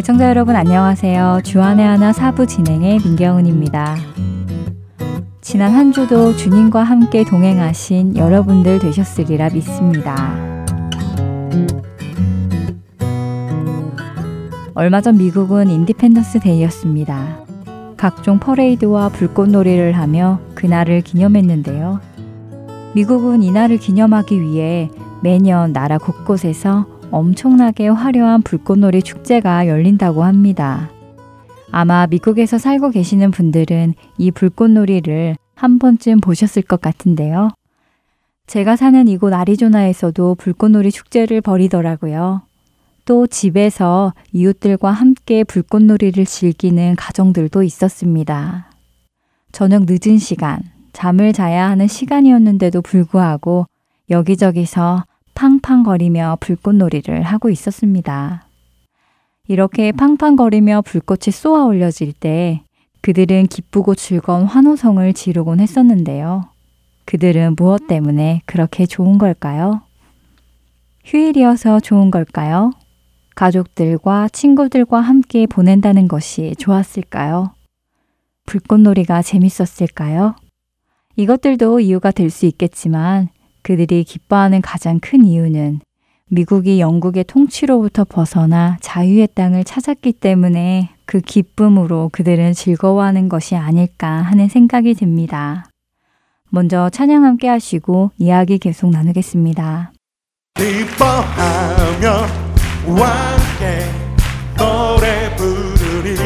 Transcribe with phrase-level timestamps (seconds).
[0.00, 1.40] 애청자 여러분 안녕하세요.
[1.44, 3.96] 주안의 하나 사부 진행의 민경은입니다.
[5.42, 10.64] 지난 한 주도 주님과 함께 동행하신 여러분들 되셨으리라 믿습니다.
[14.72, 17.44] 얼마 전 미국은 Independence Day였습니다.
[17.98, 22.00] 각종 퍼레이드와 불꽃놀이를 하며 그날을 기념했는데요.
[22.94, 24.88] 미국은 이날을 기념하기 위해
[25.22, 30.90] 매년 나라 곳곳에서 엄청나게 화려한 불꽃놀이 축제가 열린다고 합니다.
[31.72, 37.50] 아마 미국에서 살고 계시는 분들은 이 불꽃놀이를 한 번쯤 보셨을 것 같은데요.
[38.46, 42.42] 제가 사는 이곳 아리조나에서도 불꽃놀이 축제를 벌이더라고요.
[43.04, 48.70] 또 집에서 이웃들과 함께 불꽃놀이를 즐기는 가정들도 있었습니다.
[49.52, 50.60] 저녁 늦은 시간,
[50.92, 53.66] 잠을 자야 하는 시간이었는데도 불구하고
[54.10, 55.04] 여기저기서
[55.40, 58.44] 팡팡거리며 불꽃놀이를 하고 있었습니다.
[59.48, 62.62] 이렇게 팡팡거리며 불꽃이 쏘아 올려질 때
[63.00, 66.50] 그들은 기쁘고 즐거운 환호성을 지르곤 했었는데요.
[67.06, 69.80] 그들은 무엇 때문에 그렇게 좋은 걸까요?
[71.06, 72.72] 휴일이어서 좋은 걸까요?
[73.34, 77.54] 가족들과 친구들과 함께 보낸다는 것이 좋았을까요?
[78.44, 80.36] 불꽃놀이가 재밌었을까요?
[81.16, 83.30] 이것들도 이유가 될 수 있겠지만
[83.62, 85.80] 그들이 기뻐하는 가장 큰 이유는
[86.28, 94.48] 미국이 영국의 통치로부터 벗어나 자유의 땅을 찾았기 때문에 그 기쁨으로 그들은 즐거워하는 것이 아닐까 하는
[94.48, 95.66] 생각이 듭니다.
[96.50, 99.92] 먼저 찬양 함께 하시고 이야기 계속 나누겠습니다.
[100.54, 102.26] 기뻐하며
[102.86, 103.90] 함께
[104.56, 106.16] 노래 부르리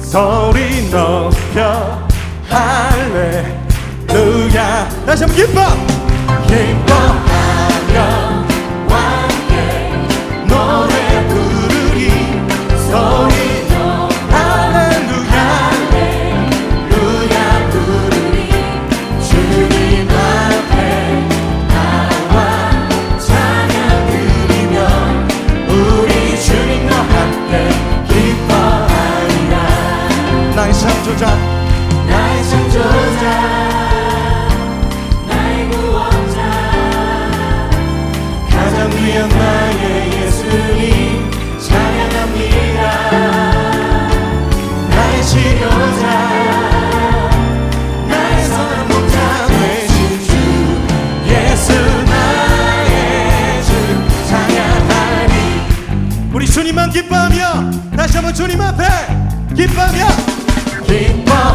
[0.00, 2.06] 소리 높여
[2.48, 3.48] 할렐루야
[5.06, 5.60] 다시 한번 기뻐
[6.62, 8.33] importa não
[56.94, 57.70] 기뻐하며
[58.32, 58.84] 주님 앞에
[59.56, 60.06] 기뻐하며
[60.86, 61.53] 기뻐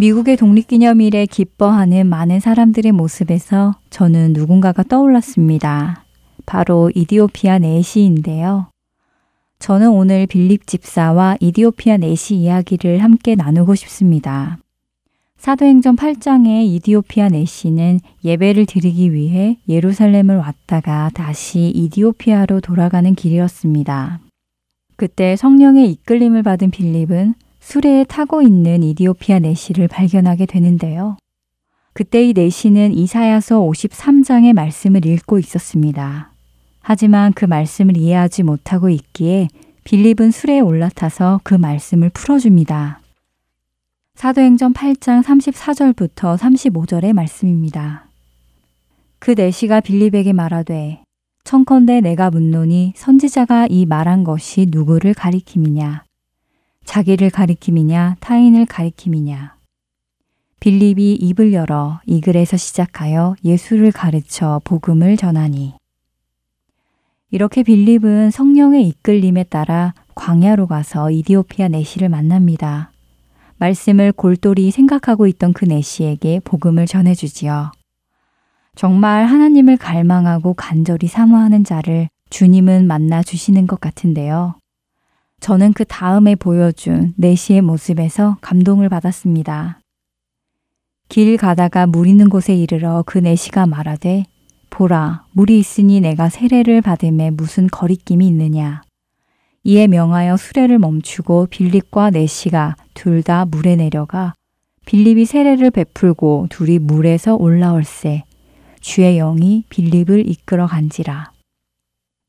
[0.00, 6.04] 미국의 독립기념일에 기뻐하는 많은 사람들의 모습에서 저는 누군가가 떠올랐습니다.
[6.46, 8.68] 바로 이디오피아 내시인데요.
[9.58, 14.58] 저는 오늘 빌립 집사와 이디오피아 내시 이야기를 함께 나누고 싶습니다.
[15.36, 24.20] 사도행전 8장의 이디오피아 내시는 예배를 드리기 위해 예루살렘을 왔다가 다시 이디오피아로 돌아가는 길이었습니다.
[24.94, 27.34] 그때 성령의 이끌림을 받은 빌립은
[27.68, 31.18] 수레에 타고 있는 이디오피아 내시를 발견하게 되는데요.
[31.92, 36.32] 그때 이 내시는 이사야서 53장의 말씀을 읽고 있었습니다.
[36.80, 39.48] 하지만 그 말씀을 이해하지 못하고 있기에
[39.84, 43.00] 빌립은 수레에 올라타서 그 말씀을 풀어줍니다.
[44.14, 48.06] 사도행전 8장 34절부터 35절의 말씀입니다.
[49.18, 51.02] 그 내시가 빌립에게 말하되
[51.44, 56.07] 청컨대 내가 묻노니 선지자가 이 말한 것이 누구를 가리킴이냐?
[56.88, 58.16] 자기를 가리킴이냐?
[58.20, 59.56] 타인을 가리킴이냐?
[60.58, 65.74] 빌립이 입을 열어 이 글에서 시작하여 예수를 가르쳐 복음을 전하니.
[67.30, 72.90] 이렇게 빌립은 성령의 이끌림에 따라 광야로 가서 이디오피아 내시를 만납니다.
[73.58, 77.70] 말씀을 골똘히 생각하고 있던 그 내시에게 복음을 전해주지요.
[78.76, 84.54] 정말 하나님을 갈망하고 간절히 사모하는 자를 주님은 만나 주시는 것 같은데요.
[85.40, 89.80] 저는 그 다음에 보여준 내시의 모습에서 감동을 받았습니다.
[91.08, 94.24] 길 가다가 물 있는 곳에 이르러 그 내시가 말하되
[94.70, 98.82] 보라 물이 있으니 내가 세례를 받음에 무슨 거리낌이 있느냐
[99.64, 104.34] 이에 명하여 수레를 멈추고 빌립과 내시가 둘 다 물에 내려가
[104.84, 108.24] 빌립이 세례를 베풀고 둘이 물에서 올라올세
[108.80, 111.32] 주의 영이 빌립을 이끌어 간지라.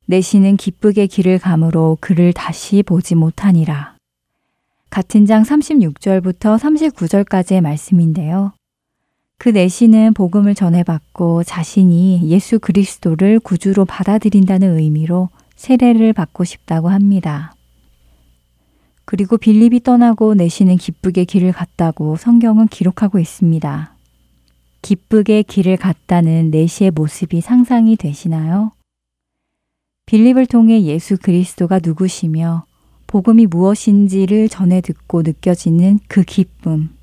[0.09, 3.95] 내시는 기쁘게 길을 감으로 그를 다시 보지 못하니라.
[4.89, 8.51] 같은 장 36절부터 39절까지의 말씀인데요.
[9.37, 17.53] 그 내시는 복음을 전해받고 자신이 예수 그리스도를 구주로 받아들인다는 의미로 세례를 받고 싶다고 합니다.
[19.05, 23.93] 그리고 빌립이 떠나고 내시는 기쁘게 길을 갔다고 성경은 기록하고 있습니다.
[24.81, 28.71] 기쁘게 길을 갔다는 내시의 모습이 상상이 되시나요?
[30.09, 32.63] 빌립을 통해 예수 그리스도가 누구시며
[33.05, 36.97] 복음이 무엇인지를 전해 듣고 느껴지는 그 기쁨.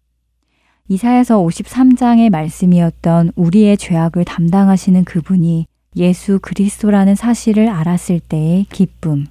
[0.89, 9.27] 이사에서 53장의 말씀이었던 우리의 죄악을 담당하시는 그분이 예수 그리스도라는 사실을 알았을 때의 기쁨.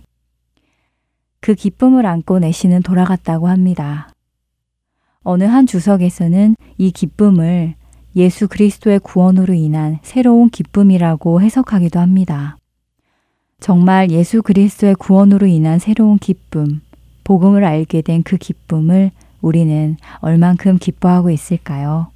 [1.42, 4.10] 그 기쁨을 안고 내시는 돌아갔다고 합니다.
[5.22, 7.76] 어느 한 주석에서는 이 기쁨을
[8.16, 12.56] 예수 그리스도의 구원으로 인한 새로운 기쁨이라고 해석하기도 합니다.
[13.66, 16.82] 정말 예수 그리스도의 구원으로 인한 새로운 기쁨,
[17.24, 19.12] 복음을 알게 된 그 기쁨을
[19.42, 22.08] 우리는 얼만큼 기뻐하고 있을까요?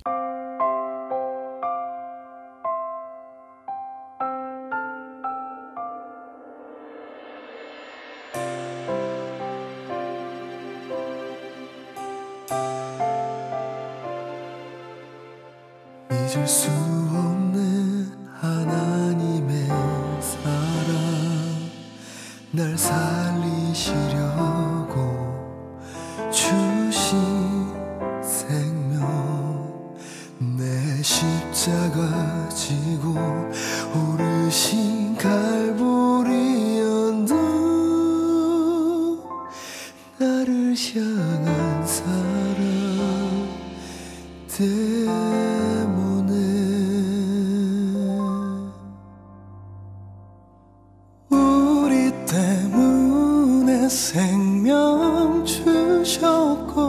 [53.90, 56.80] 생명 주셨고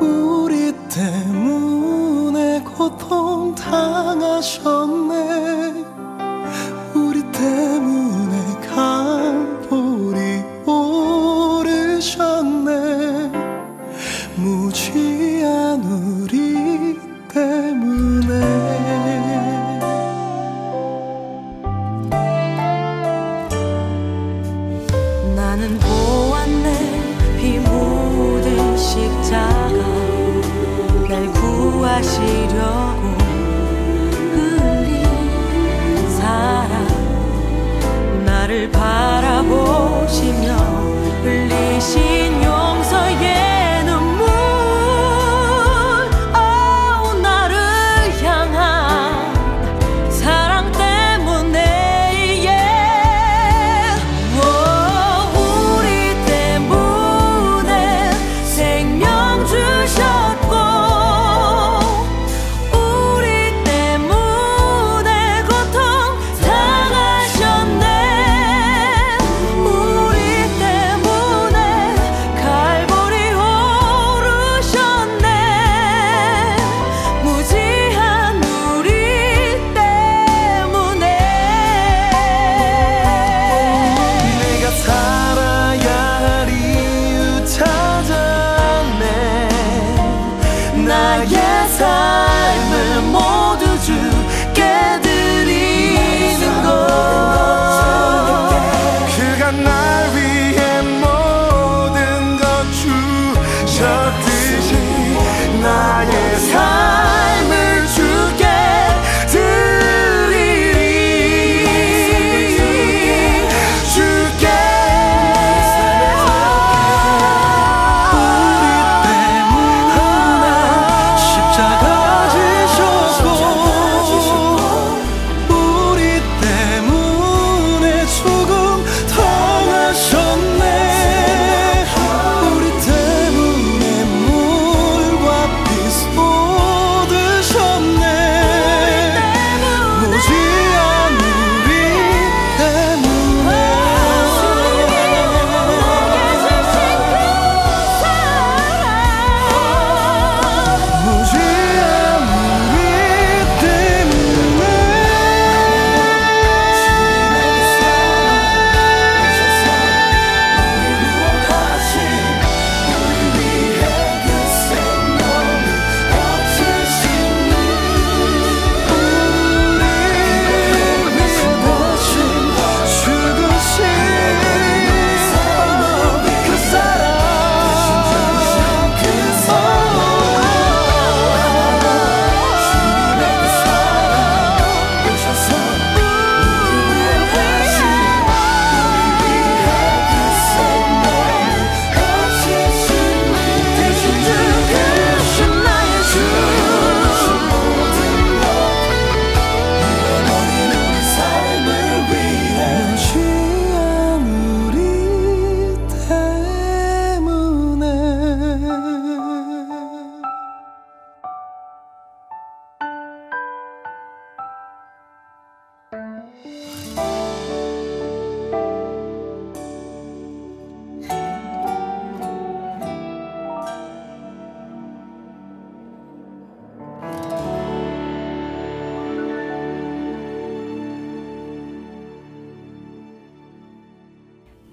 [0.00, 4.83] 우리 때문에 고통 당하셨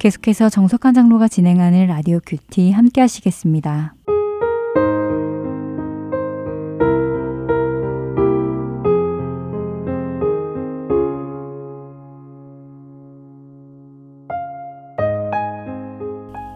[0.02, 3.94] 계속해서 정석한 장로가 진행하는 라디오 큐티 함께 하시겠습니다.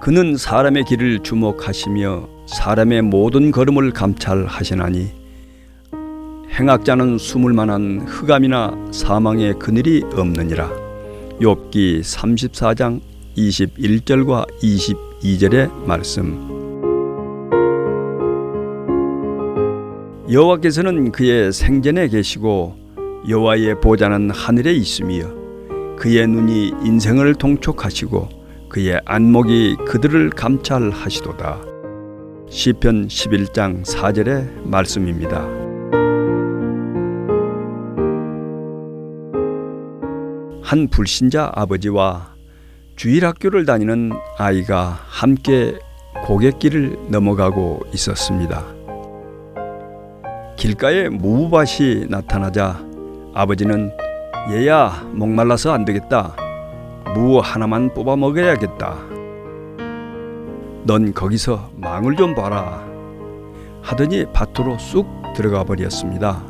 [0.02, 5.12] 그는 사람의 길을 주목하시며 사람의 모든 걸음을 감찰하시나니
[6.50, 10.68] 행악자는 숨을 만한 흑암이나 사망의 그늘이 없느니라.
[11.40, 16.56] 욥기 34장 21절과 22절의 말씀.
[20.32, 22.76] 여호와께서는 그의 생전에 계시고
[23.28, 25.28] 여호와의 보좌는 하늘에 있으며
[25.98, 28.30] 그의 눈이 인생을 통촉하시고
[28.70, 31.62] 그의 안목이 그들을 감찰하시도다.
[32.50, 35.42] 시편 11장 4절의 말씀입니다.
[40.62, 42.35] 한 불신자 아버지와
[42.96, 45.78] 주일 학교를 다니는 아이가 함께
[46.24, 48.64] 고갯길을 넘어가고 있었습니다.
[50.56, 52.82] 길가에 무밭이 나타나자
[53.34, 53.92] 아버지는
[54.50, 56.38] 얘야 목말라서 안 되겠다.
[57.14, 58.96] 무 하나만 뽑아 먹어야겠다.
[60.86, 62.82] 넌 거기서 망을 좀 봐라.
[63.82, 66.42] 하더니 밭으로 쑥 들어가 버렸습니다.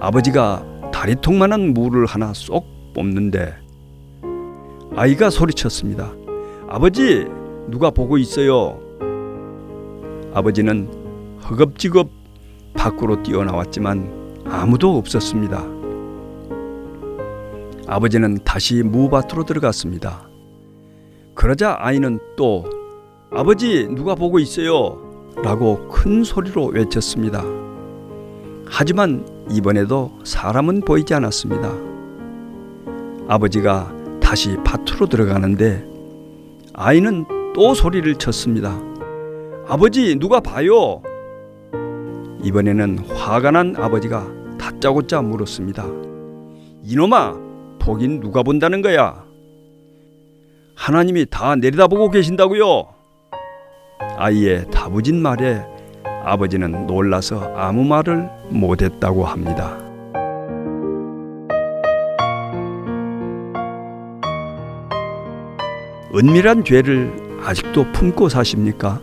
[0.00, 2.64] 아버지가 다리통만한 무를 하나 쏙
[2.94, 3.61] 뽑는데
[4.94, 6.12] 아이가 소리쳤습니다.
[6.68, 7.26] 아버지,
[7.68, 8.78] 누가 보고 있어요?
[10.34, 12.10] 아버지는 허겁지겁
[12.74, 15.64] 밖으로 뛰어나왔지만 아무도 없었습니다.
[17.86, 20.28] 아버지는 다시 무밭으로 들어갔습니다.
[21.34, 22.64] 그러자 아이는 또
[23.30, 24.98] 아버지 누가 보고 있어요?
[25.42, 27.42] 라고 큰 소리로 외쳤습니다.
[28.66, 31.72] 하지만 이번에도 사람은 보이지 않았습니다.
[33.28, 34.01] 아버지가
[34.32, 35.84] 다시 밭으로 들어가는데
[36.72, 38.80] 아이는 또 소리를 쳤습니다.
[39.68, 41.02] 아버지 누가 봐요?
[42.42, 44.26] 이번에는 화가 난 아버지가
[44.58, 45.84] 다짜고짜 물었습니다.
[46.82, 47.36] 이놈아
[47.78, 49.22] 보긴 누가 본다는 거야?
[50.76, 52.86] 하나님이 다 내려다보고 계신다고요?
[54.16, 55.62] 아이의 다부진 말에
[56.24, 59.91] 아버지는 놀라서 아무 말을 못했다고 합니다.
[66.14, 67.10] 은밀한 죄를
[67.42, 69.00] 아직도 품고 사십니까?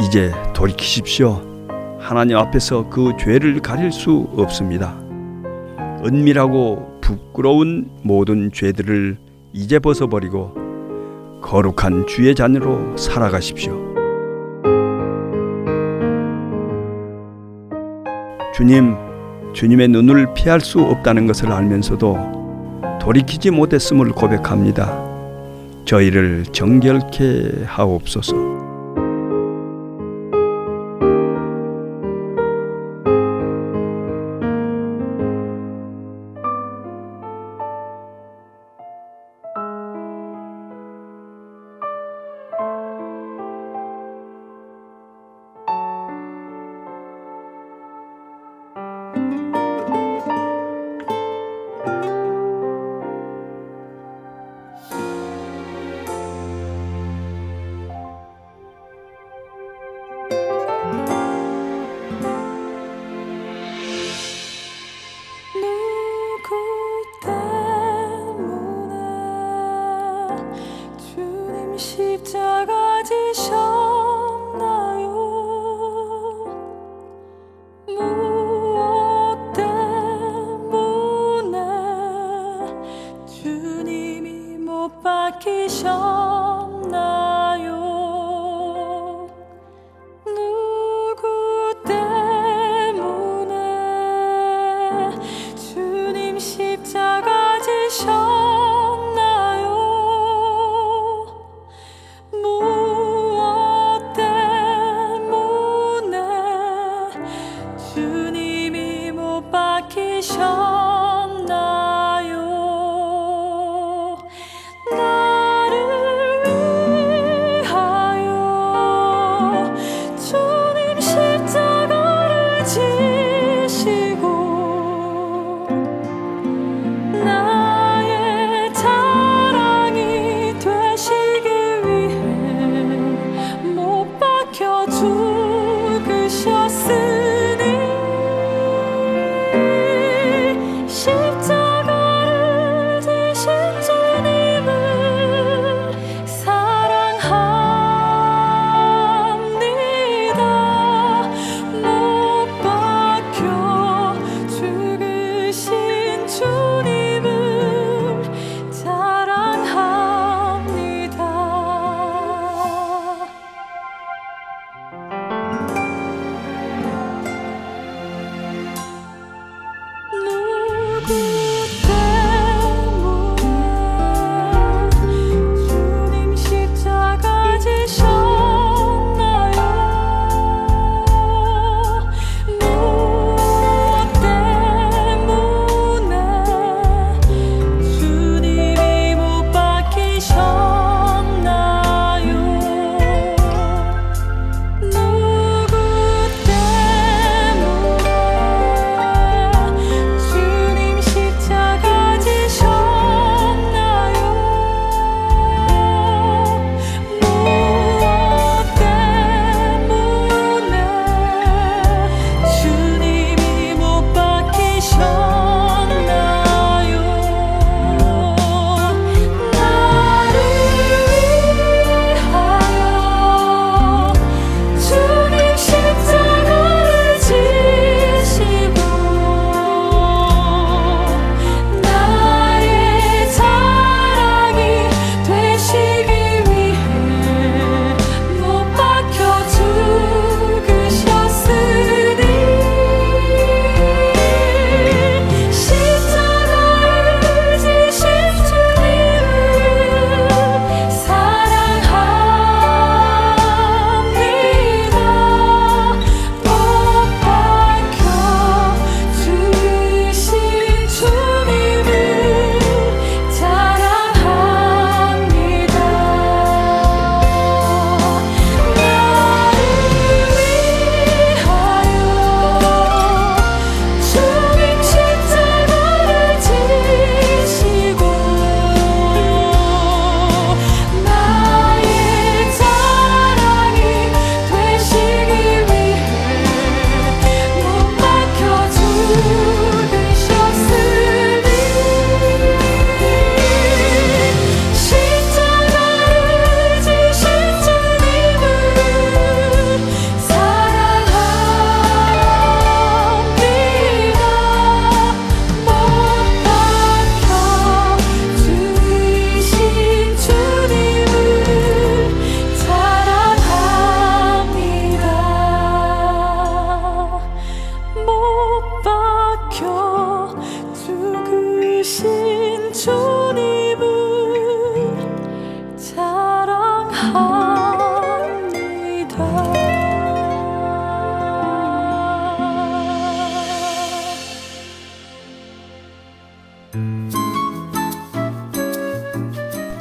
[0.00, 1.42] 이제 돌이키십시오.
[1.98, 4.98] 하나님 앞에서 그 죄를 가릴 수 없습니다.
[6.02, 9.18] 은밀하고 부끄러운 모든 죄들을
[9.52, 10.54] 이제 벗어버리고
[11.42, 13.72] 거룩한 주의 자녀로 살아가십시오.
[18.54, 18.96] 주님,
[19.52, 22.16] 주님의 눈을 피할 수 없다는 것을 알면서도
[22.98, 25.07] 돌이키지 못했음을 고백합니다.
[25.88, 28.57] 저희를 정결케 하옵소서.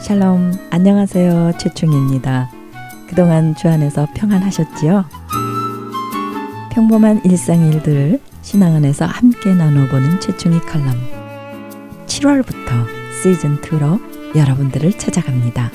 [0.07, 1.57] 샬롬, 안녕하세요.
[1.57, 2.49] 최충입니다.
[3.09, 5.03] 그동안 주 안에서 평안하셨지요?
[6.71, 10.95] 평범한 일상의 일들을 신앙 안에서 함께 나눠보는 최충이 칼럼.
[12.05, 12.85] 7월부터
[13.21, 13.99] 시즌2로
[14.33, 15.71] 여러분들을 찾아갑니다.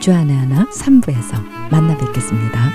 [0.00, 2.68] 주안의 하나 3부에서 만나 뵙겠습니다.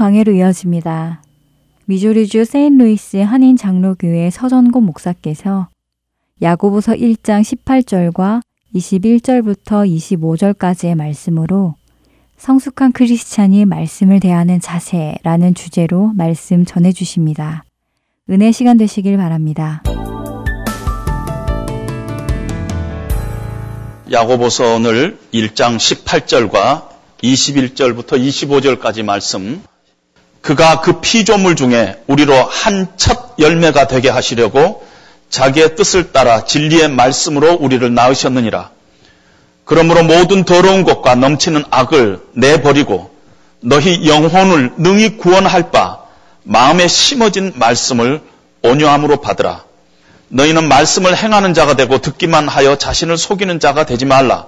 [0.00, 1.22] 강해로 이어집니다.
[1.84, 5.68] 미주리주 세인루이스 한인 장로교회 서전곤 목사께서
[6.40, 8.40] 야고보서 1장 18절과
[8.74, 11.74] 21절부터 25절까지의 말씀으로
[12.38, 17.64] 성숙한 크리스찬이 말씀을 대하는 자세라는 주제로 말씀 전해 주십니다.
[18.30, 19.82] 은혜 시간 되시길 바랍니다.
[24.10, 26.88] 야고보서 오늘 1장 18절과
[27.22, 29.62] 21절부터 25절까지 말씀
[30.42, 34.86] 그가 그 피조물 중에 우리로 한 첫 열매가 되게 하시려고
[35.28, 38.70] 자기의 뜻을 따라 진리의 말씀으로 우리를 낳으셨느니라.
[39.64, 43.10] 그러므로 모든 더러운 것과 넘치는 악을 내버리고
[43.60, 46.00] 너희 영혼을 능히 구원할 바
[46.42, 48.20] 마음에 심어진 말씀을
[48.62, 49.64] 온유함으로 받으라.
[50.28, 54.46] 너희는 말씀을 행하는 자가 되고 듣기만 하여 자신을 속이는 자가 되지 말라.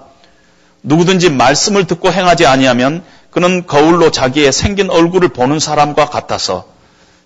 [0.82, 6.66] 누구든지 말씀을 듣고 행하지 아니하면 그는 거울로 자기의 생긴 얼굴을 보는 사람과 같아서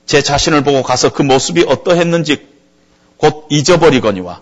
[0.06, 2.46] 제 자신을 보고 가서 그 모습이 어떠했는지
[3.16, 4.40] 곧 잊어버리거니와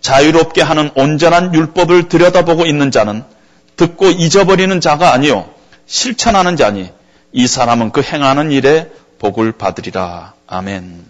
[0.00, 3.24] 자유롭게 하는 온전한 율법을 들여다보고 있는 자는
[3.76, 5.50] 듣고 잊어버리는 자가 아니요
[5.86, 6.90] 실천하는 자니
[7.32, 10.34] 이 사람은 그 행하는 일에 복을 받으리라.
[10.46, 11.04] 아멘.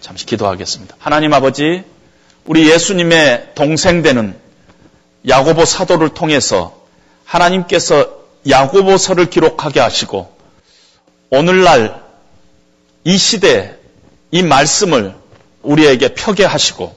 [0.00, 0.96] 잠시 기도하겠습니다.
[0.98, 1.84] 하나님 아버지,
[2.44, 4.36] 우리 예수님의 동생 되는
[5.26, 6.76] 야고보 사도를 통해서
[7.24, 10.34] 하나님께서 야고보서를 기록하게 하시고
[11.30, 12.02] 오늘날
[13.04, 13.76] 이 시대
[14.30, 15.14] 이 말씀을
[15.62, 16.94] 우리에게 펴게 하시고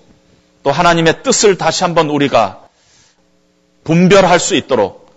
[0.63, 2.67] 또 하나님의 뜻을 다시 한번 우리가
[3.83, 5.07] 분별할 수 있도록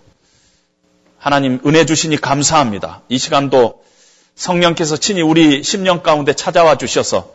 [1.19, 3.03] 하나님 은혜 주시니 감사합니다.
[3.09, 3.85] 이 시간도
[4.37, 7.35] 성령께서 친히 우리 심령 가운데 찾아와 주셔서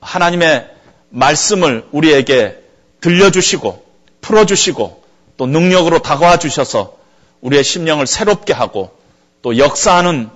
[0.00, 0.68] 하나님의
[1.08, 2.58] 말씀을 우리에게
[3.00, 3.84] 들려주시고
[4.20, 5.02] 풀어주시고
[5.38, 6.99] 또 능력으로 다가와 주셔서
[7.40, 8.96] 우리의 심령을 새롭게 하고
[9.42, 10.30] 또 역사하는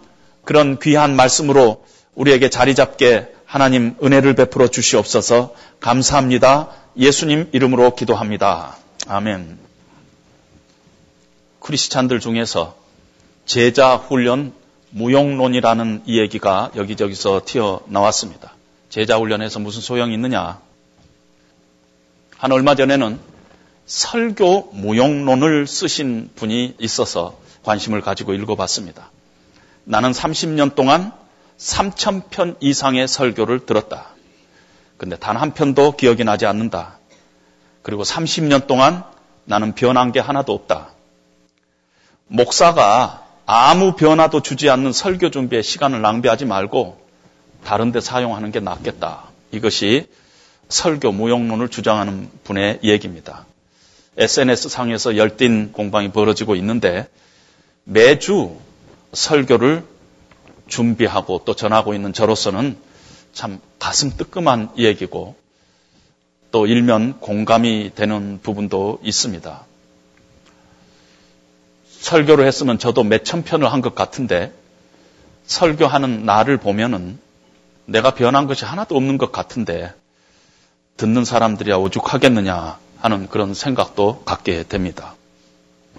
[0.44, 6.70] 그런 귀한 말씀으로 우리에게 자리 잡게 하나님 은혜를 베풀어 주시옵소서 감사합니다.
[6.96, 8.76] 예수님 이름으로 기도합니다.
[9.06, 9.58] 아멘.
[11.60, 12.76] 크리스찬들 중에서
[13.46, 14.52] 제자 훈련
[14.90, 18.54] 무용론이라는 이 얘기가 여기저기서 튀어나왔습니다.
[18.90, 20.60] 제자 훈련에서 무슨 소용이 있느냐?
[22.36, 23.18] 한 얼마 전에는
[23.86, 29.10] 설교 무용론을 쓰신 분이 있어서 관심을 가지고 읽어봤습니다.
[29.84, 31.12] 나는 30년 동안
[31.58, 34.08] 3,000편 이상의 설교를 들었다.
[34.96, 36.98] 근데 단 한 편도 기억이 나지 않는다.
[37.82, 39.04] 그리고 30년 동안
[39.44, 40.88] 나는 변한 게 하나도 없다.
[42.26, 46.98] 목사가 아무 변화도 주지 않는 설교 준비에 시간을 낭비하지 말고
[47.64, 49.24] 다른 데 사용하는 게 낫겠다.
[49.52, 50.06] 이것이
[50.68, 53.44] 설교 무용론을 주장하는 분의 얘기입니다.
[54.16, 57.08] SNS 상에서 열띤 공방이 벌어지고 있는데
[57.84, 58.56] 매주
[59.12, 59.84] 설교를
[60.68, 62.76] 준비하고 또 전하고 있는 저로서는
[63.32, 65.34] 참 가슴 뜨끔한 얘기고
[66.50, 69.66] 또 일면 공감이 되는 부분도 있습니다.
[72.00, 74.52] 설교를 했으면 저도 몇천 편을 한 것 같은데
[75.46, 77.18] 설교하는 나를 보면은
[77.86, 79.92] 내가 변한 것이 하나도 없는 것 같은데
[80.96, 85.14] 듣는 사람들이야 오죽하겠느냐 하는 그런 생각도 갖게 됩니다.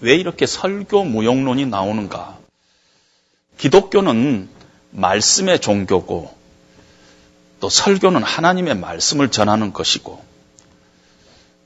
[0.01, 2.35] 왜 이렇게 설교 무용론이 나오는가?
[3.59, 4.49] 기독교는
[4.89, 6.35] 말씀의 종교고
[7.59, 10.19] 또 설교는 하나님의 말씀을 전하는 것이고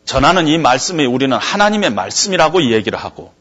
[0.04, 3.32] 전하는 이 말씀이 우리는 하나님의 말씀이라고 얘기를 하고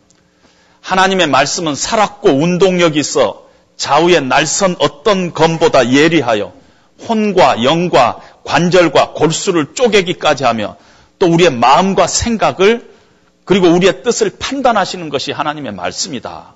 [0.83, 6.53] 하나님의 말씀은 살았고 운동력이 있어 좌우의 날선 어떤 검보다 예리하여
[7.09, 10.77] 혼과 영과 관절과 골수를 쪼개기까지 하며
[11.19, 12.91] 또 우리의 마음과 생각을
[13.45, 16.55] 그리고 우리의 뜻을 판단하시는 것이 하나님의 말씀이다.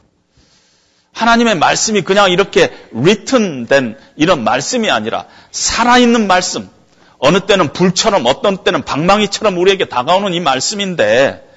[1.12, 6.70] 하나님의 말씀이 그냥 이렇게 written 된 이런 말씀이 아니라 살아있는 말씀.
[7.18, 11.48] 어느 때는 불처럼 어떤 때는 방망이처럼 우리에게 다가오는 이 말씀인데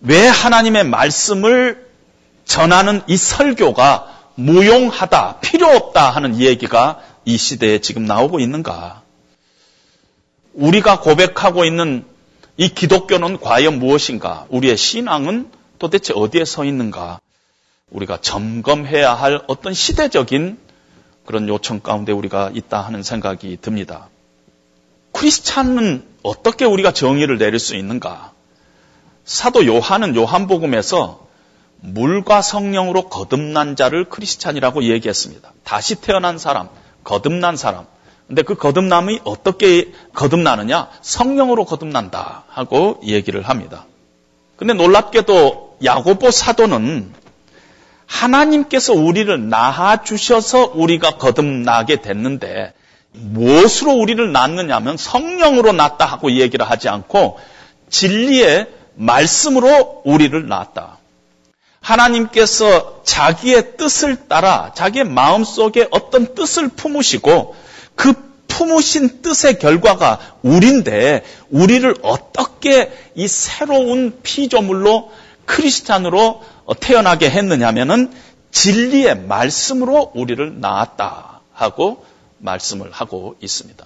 [0.00, 1.86] 왜 하나님의 말씀을
[2.44, 9.02] 전하는 이 설교가 무용하다, 필요 없다 하는 이야기가 이 시대에 지금 나오고 있는가?
[10.56, 12.04] 우리가 고백하고 있는
[12.56, 14.46] 이 기독교는 과연 무엇인가?
[14.48, 17.20] 우리의 신앙은 도대체 어디에 서 있는가?
[17.90, 20.58] 우리가 점검해야 할 어떤 시대적인
[21.26, 24.08] 그런 요청 가운데 우리가 있다 하는 생각이 듭니다.
[25.12, 28.32] 크리스찬은 어떻게 우리가 정의를 내릴 수 있는가?
[29.24, 31.26] 사도 요한은 요한복음에서
[31.80, 35.52] 물과 성령으로 거듭난 자를 크리스찬이라고 얘기했습니다.
[35.64, 36.68] 다시 태어난 사람,
[37.04, 37.86] 거듭난 사람.
[38.26, 40.88] 근데 그 거듭남이 어떻게 거듭나느냐?
[41.00, 43.86] 성령으로 거듭난다 하고 얘기를 합니다.
[44.56, 47.12] 근데 놀랍게도 야고보 사도는
[48.06, 52.72] 하나님께서 우리를 낳아 주셔서 우리가 거듭나게 됐는데
[53.12, 57.38] 무엇으로 우리를 낳느냐면 성령으로 낳다 하고 얘기를 하지 않고
[57.90, 60.98] 진리의 말씀으로 우리를 낳았다.
[61.80, 67.54] 하나님께서 자기의 뜻을 따라 자기의 마음속에 어떤 뜻을 품으시고
[67.96, 68.14] 그
[68.46, 75.10] 품으신 뜻의 결과가 우리인데 우리를 어떻게 이 새로운 피조물로
[75.44, 76.42] 크리스찬으로
[76.80, 78.12] 태어나게 했느냐면은
[78.50, 82.06] 진리의 말씀으로 우리를 낳았다 하고
[82.38, 83.84] 말씀을 하고 있습니다.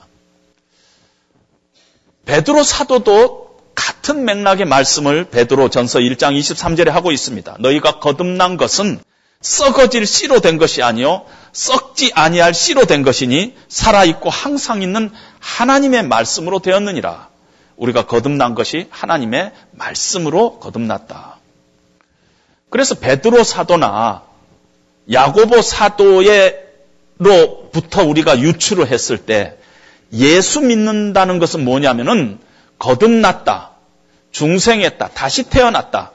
[2.27, 7.57] 베드로 사도도 같은 맥락의 말씀을 베드로 전서 1장 23절에 하고 있습니다.
[7.59, 9.01] 너희가 거듭난 것은
[9.41, 15.11] 썩어질 씨로 된 것이 아니요 썩지 아니할 씨로 된 것이니 살아 있고 항상 있는
[15.41, 17.29] 하나님의 말씀으로 되었느니라.
[17.77, 21.39] 우리가 거듭난 것이 하나님의 말씀으로 거듭났다.
[22.69, 24.23] 그래서 베드로 사도나
[25.11, 26.65] 야고보 사도에로부터
[28.05, 29.57] 우리가 유추를 했을 때
[30.13, 32.39] 예수 믿는다는 것은 뭐냐면은
[32.79, 33.71] 거듭났다,
[34.31, 36.13] 중생했다, 다시 태어났다.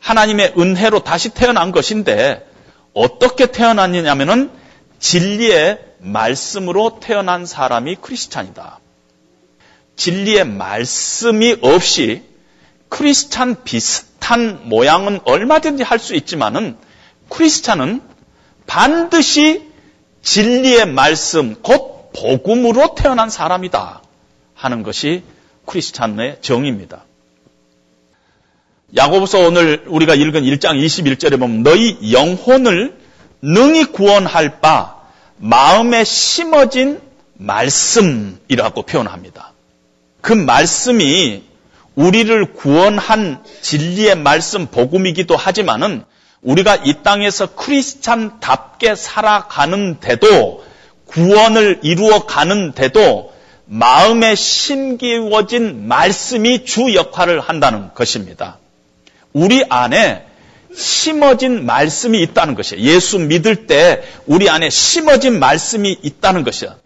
[0.00, 2.46] 하나님의 은혜로 다시 태어난 것인데
[2.94, 4.50] 어떻게 태어났느냐면은
[4.98, 8.80] 진리의 말씀으로 태어난 사람이 크리스찬이다.
[9.96, 12.22] 진리의 말씀이 없이
[12.88, 16.76] 크리스찬 비슷한 모양은 얼마든지 할 수 있지만은
[17.28, 18.02] 크리스찬은
[18.66, 19.70] 반드시
[20.22, 24.02] 진리의 말씀, 곧 복음으로 태어난 사람이다
[24.54, 25.22] 하는 것이
[25.66, 27.04] 크리스찬의 정의입니다.
[28.96, 32.96] 야고보서 오늘 우리가 읽은 1장 21절에 보면 너희 영혼을
[33.40, 34.96] 능히 구원할 바
[35.36, 37.00] 마음에 심어진
[37.34, 39.52] 말씀이라고 표현합니다.
[40.20, 41.44] 그 말씀이
[41.94, 46.04] 우리를 구원한 진리의 말씀 복음이기도 하지만은
[46.42, 50.64] 우리가 이 땅에서 크리스찬답게 살아가는데도
[51.06, 53.32] 구원을 이루어 가는데도
[53.66, 58.58] 마음에 심기워진 말씀이 주 역할을 한다는 것입니다.
[59.32, 60.26] 우리 안에
[60.74, 62.82] 심어진 말씀이 있다는 것이에요.
[62.84, 66.76] 예수 믿을 때 우리 안에 심어진 말씀이 있다는 것이에요.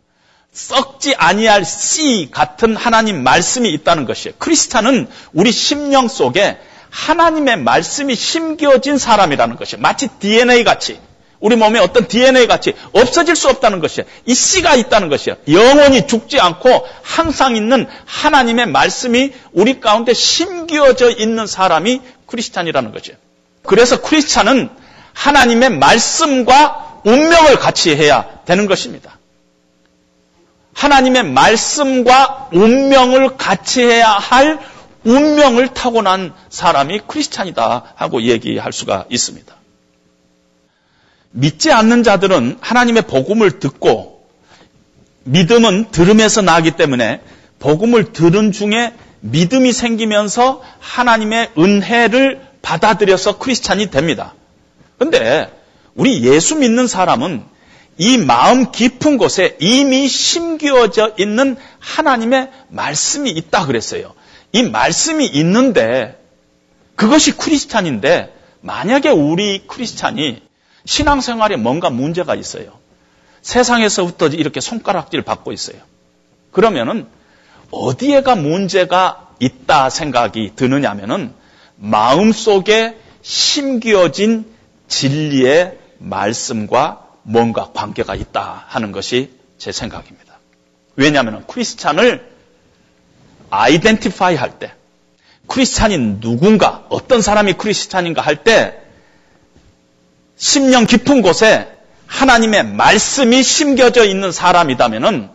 [0.52, 4.34] 썩지 아니할 씨 같은 하나님 말씀이 있다는 것이에요.
[4.38, 6.58] 크리스찬은 우리 심령 속에
[6.90, 9.82] 하나님의 말씀이 심겨진 사람이라는 것이에요.
[9.82, 11.00] 마치 DNA 같이
[11.40, 14.08] 우리 몸에 어떤 DNA 같이 없어질 수 없다는 것이에요.
[14.24, 15.36] 이 씨가 있다는 것이에요.
[15.48, 23.12] 영원히 죽지 않고 항상 있는 하나님의 말씀이 우리 가운데 심겨져 있는 사람이 크리스찬이라는 거죠.
[23.62, 24.70] 그래서 크리스찬은
[25.12, 29.18] 하나님의 말씀과 운명을 같이 해야 되는 것입니다.
[30.74, 34.58] 하나님의 말씀과 운명을 같이 해야 할
[35.04, 39.54] 운명을 타고난 사람이 크리스찬이다 하고 얘기할 수가 있습니다.
[41.30, 44.26] 믿지 않는 자들은 하나님의 복음을 듣고
[45.24, 47.20] 믿음은 들음에서 나기 때문에
[47.58, 48.92] 복음을 들은 중에
[49.24, 54.34] 믿음이 생기면서 하나님의 은혜를 받아들여서 크리스찬이 됩니다.
[54.98, 55.50] 근데
[55.94, 57.42] 우리 예수 믿는 사람은
[57.96, 64.12] 이 마음 깊은 곳에 이미 심기어져 있는 하나님의 말씀이 있다 그랬어요.
[64.52, 66.22] 이 말씀이 있는데
[66.94, 70.42] 그것이 크리스찬인데 만약에 우리 크리스찬이
[70.84, 72.78] 신앙생활에 뭔가 문제가 있어요.
[73.40, 75.78] 세상에서부터 이렇게 손가락질 받고 있어요.
[76.52, 77.06] 그러면은
[77.74, 81.34] 어디에가 문제가 있다 생각이 드느냐면은
[81.76, 84.46] 마음 속에 심기어진
[84.88, 90.38] 진리의 말씀과 뭔가 관계가 있다 하는 것이 제 생각입니다.
[90.96, 92.30] 왜냐하면 크리스찬을
[93.50, 94.72] 아이덴티파이 할 때,
[95.46, 98.80] 크리스찬이 누군가, 어떤 사람이 크리스찬인가 할 때,
[100.36, 101.70] 심령 깊은 곳에
[102.06, 105.33] 하나님의 말씀이 심겨져 있는 사람이다면은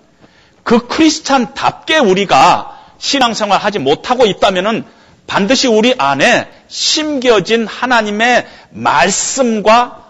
[0.70, 4.86] 그 크리스찬답게 우리가 신앙생활 하지 못하고 있다면은
[5.26, 10.06] 반드시 우리 안에 심겨진 하나님의 말씀과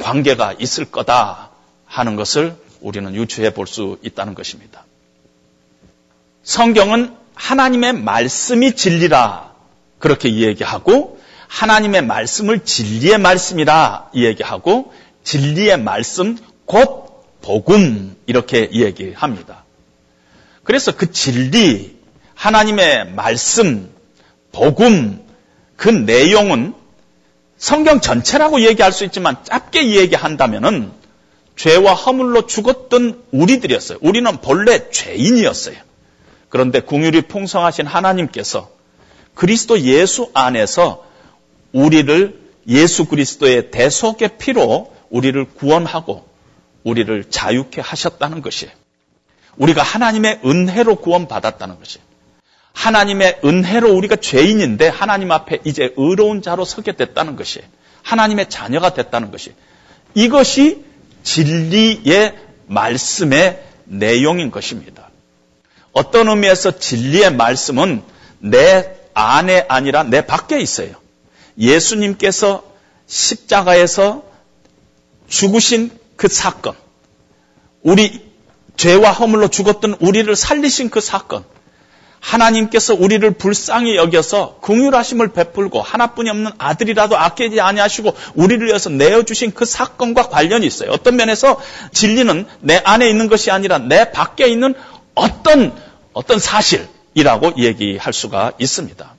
[0.00, 1.50] 관계가 있을 거다
[1.84, 4.86] 하는 것을 우리는 유추해 볼 수 있다는 것입니다.
[6.44, 9.52] 성경은 하나님의 말씀이 진리라
[9.98, 19.64] 그렇게 이야기하고 하나님의 말씀을 진리의 말씀이라 이야기하고 진리의 말씀 곧 복음 이렇게 이야기합니다.
[20.62, 21.96] 그래서 그 진리
[22.34, 23.90] 하나님의 말씀
[24.52, 25.24] 복음
[25.76, 26.74] 그 내용은
[27.56, 30.92] 성경 전체라고 얘기할 수 있지만 짧게 얘기한다면은
[31.56, 33.98] 죄와 허물로 죽었던 우리들이었어요.
[34.00, 35.76] 우리는 본래 죄인이었어요.
[36.48, 38.70] 그런데 궁율이 풍성하신 하나님께서
[39.34, 41.04] 그리스도 예수 안에서
[41.72, 46.26] 우리를 예수 그리스도의 대속의 피로 우리를 구원하고
[46.82, 48.72] 우리를 자유케 하셨다는 것이에요.
[49.56, 52.04] 우리가 하나님의 은혜로 구원받았다는 것이에요.
[52.72, 57.66] 하나님의 은혜로 우리가 죄인인데 하나님 앞에 이제 의로운 자로 서게 됐다는 것이에요.
[58.02, 59.52] 하나님의 자녀가 됐다는 것이
[60.14, 60.84] 이것이
[61.22, 62.36] 진리의
[62.66, 65.10] 말씀의 내용인 것입니다.
[65.92, 68.02] 어떤 의미에서 진리의 말씀은
[68.38, 70.94] 내 안에 아니라 내 밖에 있어요.
[71.58, 72.64] 예수님께서
[73.06, 74.22] 십자가에서
[75.28, 76.74] 죽으신 그 사건,
[77.82, 78.29] 우리
[78.80, 81.44] 죄와 허물로 죽었던 우리를 살리신 그 사건,
[82.18, 89.52] 하나님께서 우리를 불쌍히 여겨서 긍휼하심을 베풀고 하나뿐이 없는 아들이라도 아끼지 아니하시고 우리를 위해서 내어 주신
[89.52, 90.92] 그 사건과 관련이 있어요.
[90.92, 91.60] 어떤 면에서
[91.92, 94.74] 진리는 내 안에 있는 것이 아니라 내 밖에 있는
[95.14, 95.74] 어떤
[96.14, 99.14] 어떤 사실이라고 얘기할 수가 있습니다.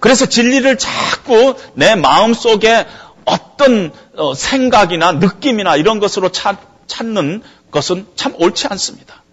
[0.00, 2.86] 그래서 진리를 자꾸 내 마음 속에
[3.26, 7.42] 어떤 어, 생각이나 느낌이나 이런 것으로 찾, 찾는
[7.72, 9.24] 것은 참 옳지 않습니다.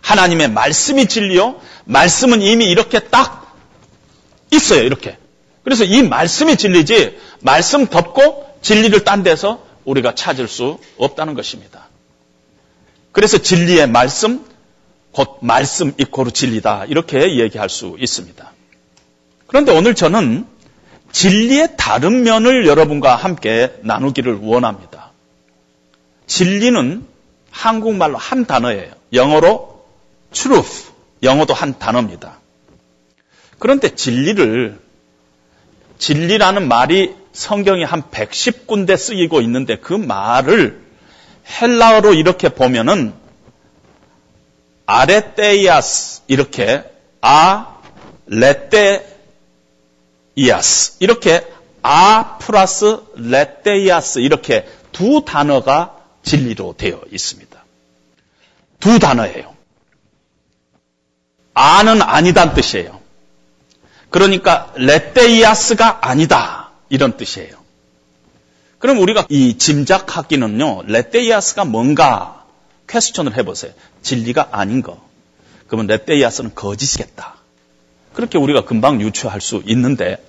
[0.00, 1.60] 하나님의 말씀이 진리요.
[1.84, 3.56] 말씀은 이미 이렇게 딱
[4.52, 4.82] 있어요.
[4.82, 5.18] 이렇게.
[5.64, 11.88] 그래서 이 말씀이 진리지 말씀 덮고 진리를 딴 데서 우리가 찾을 수 없다는 것입니다.
[13.12, 14.44] 그래서 진리의 말씀
[15.12, 18.52] 곧 말씀 이코로 진리다 이렇게 얘기할 수 있습니다.
[19.46, 20.46] 그런데 오늘 저는
[21.10, 25.12] 진리의 다른 면을 여러분과 함께 나누기를 원합니다.
[26.26, 27.06] 진리는
[27.58, 28.92] 한국말로 한 단어예요.
[29.12, 29.84] 영어로
[30.30, 30.92] truth,
[31.24, 32.38] 영어도 한 단어입니다.
[33.58, 34.78] 그런데 진리를
[35.98, 40.80] 진리라는 말이 성경에 한 110군데 쓰이고 있는데 그 말을
[41.60, 43.12] 헬라어로 이렇게 보면은
[44.86, 46.84] 아레테이아스 이렇게
[47.20, 47.80] 아
[48.26, 49.02] 레테이아스
[51.00, 51.44] 이렇게
[51.82, 57.47] 아 플러스 레테이아스 이렇게 두 단어가 진리로 되어 있습니다.
[58.80, 59.54] 두 단어예요.
[61.54, 63.00] 아는 아니다는 뜻이에요.
[64.10, 67.58] 그러니까 레테이아스가 아니다 이런 뜻이에요.
[68.78, 70.82] 그럼 우리가 이 짐작하기는요.
[70.86, 72.46] 레테이아스가 뭔가
[72.88, 73.72] 퀘스천을 해보세요.
[74.02, 75.02] 진리가 아닌 거.
[75.66, 77.34] 그러면 레테이아스는 거짓이겠다.
[78.14, 80.24] 그렇게 우리가 금방 유추할 수 있는데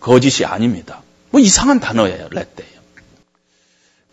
[0.00, 1.02] 거짓이 아닙니다.
[1.30, 2.28] 뭐 이상한 단어예요.
[2.30, 2.66] 레테이.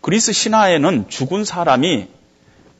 [0.00, 2.08] 그리스 신화에는 죽은 사람이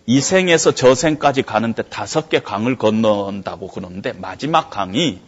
[0.07, 5.21] 이 생에서 저 생까지 가는데 다섯 개 강을 건넌다고 그러는데 마지막 강이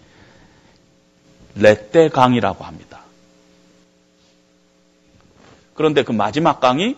[1.55, 3.01] 레떼 강이라고 합니다.
[5.75, 6.97] 그런데 그 마지막 강이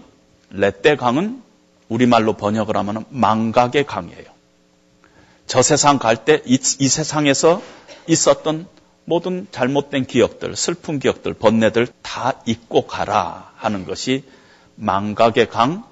[0.51, 1.43] 레떼 강은
[1.89, 4.27] 우리말로 번역을 하면 망각의 강이에요.
[5.47, 7.63] 저 세상 갈 때 이 세상에서
[8.09, 8.67] 있었던
[9.05, 14.25] 모든 잘못된 기억들, 슬픈 기억들, 번뇌들 다 잊고 가라 하는 것이
[14.75, 15.85] 망각의 강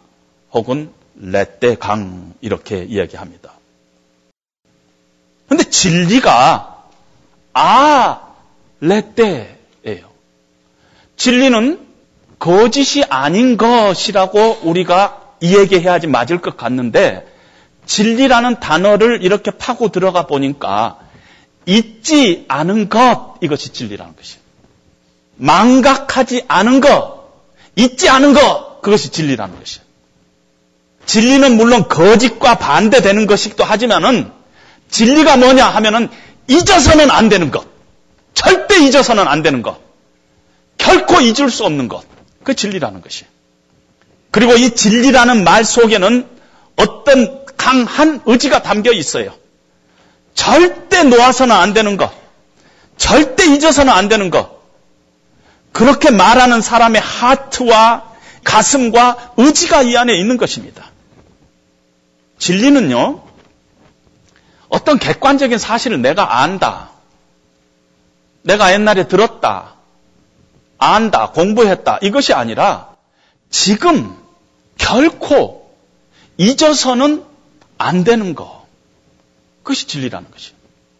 [0.53, 3.53] 혹은 레떼 강 이렇게 이야기합니다.
[5.49, 6.85] 근데 진리가
[7.55, 8.35] 아
[8.81, 10.11] 레떼예요.
[11.17, 11.87] 진리는
[12.39, 17.27] 거짓이 아닌 것이라고 우리가 이야기해야지 맞을 것 같는데
[17.87, 20.99] 진리라는 단어를 이렇게 파고 들어가 보니까
[21.67, 24.47] 잊지 않은 것 이것이 진리라는 것이에요.
[25.37, 27.29] 망각하지 않은 것,
[27.77, 29.86] 잊지 않은 것 그것이 진리라는 것이에요.
[31.07, 34.31] 진리는 물론 거짓과 반대되는 것이기도 하지만은
[34.91, 36.09] 진리가 뭐냐 하면은
[36.49, 37.67] 잊어서는 안 되는 것.
[38.35, 39.79] 절대 잊어서는 안 되는 것.
[40.79, 42.05] 결코 잊을 수 없는 것.
[42.45, 43.31] 그 진리라는 것이에요.
[44.31, 46.29] 그리고 이 진리라는 말 속에는
[46.77, 49.35] 어떤 강한 의지가 담겨 있어요.
[50.35, 52.13] 절대 놓아서는 안 되는 것.
[52.99, 54.57] 절대 잊어서는 안 되는 것.
[55.73, 58.05] 그렇게 말하는 사람의 하트와
[58.45, 60.86] 가슴과 의지가 이 안에 있는 것입니다.
[62.39, 63.23] 진리는요,
[64.69, 66.91] 어떤 객관적인 사실을 내가 안다.
[68.43, 69.75] 내가 옛날에 들었다.
[70.79, 71.31] 안다.
[71.31, 71.99] 공부했다.
[72.03, 72.95] 이것이 아니라
[73.51, 74.17] 지금
[74.79, 75.71] 결코
[76.37, 77.25] 잊어서는
[77.79, 78.67] 안 되는 거.
[79.63, 80.57] 그것이 진리라는 것이에요.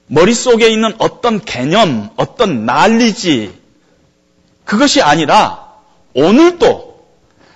[0.09, 3.61] 머릿속에 있는 어떤 개념, 어떤 난리지,
[4.65, 5.73] 그것이 아니라
[6.15, 7.07] 오늘도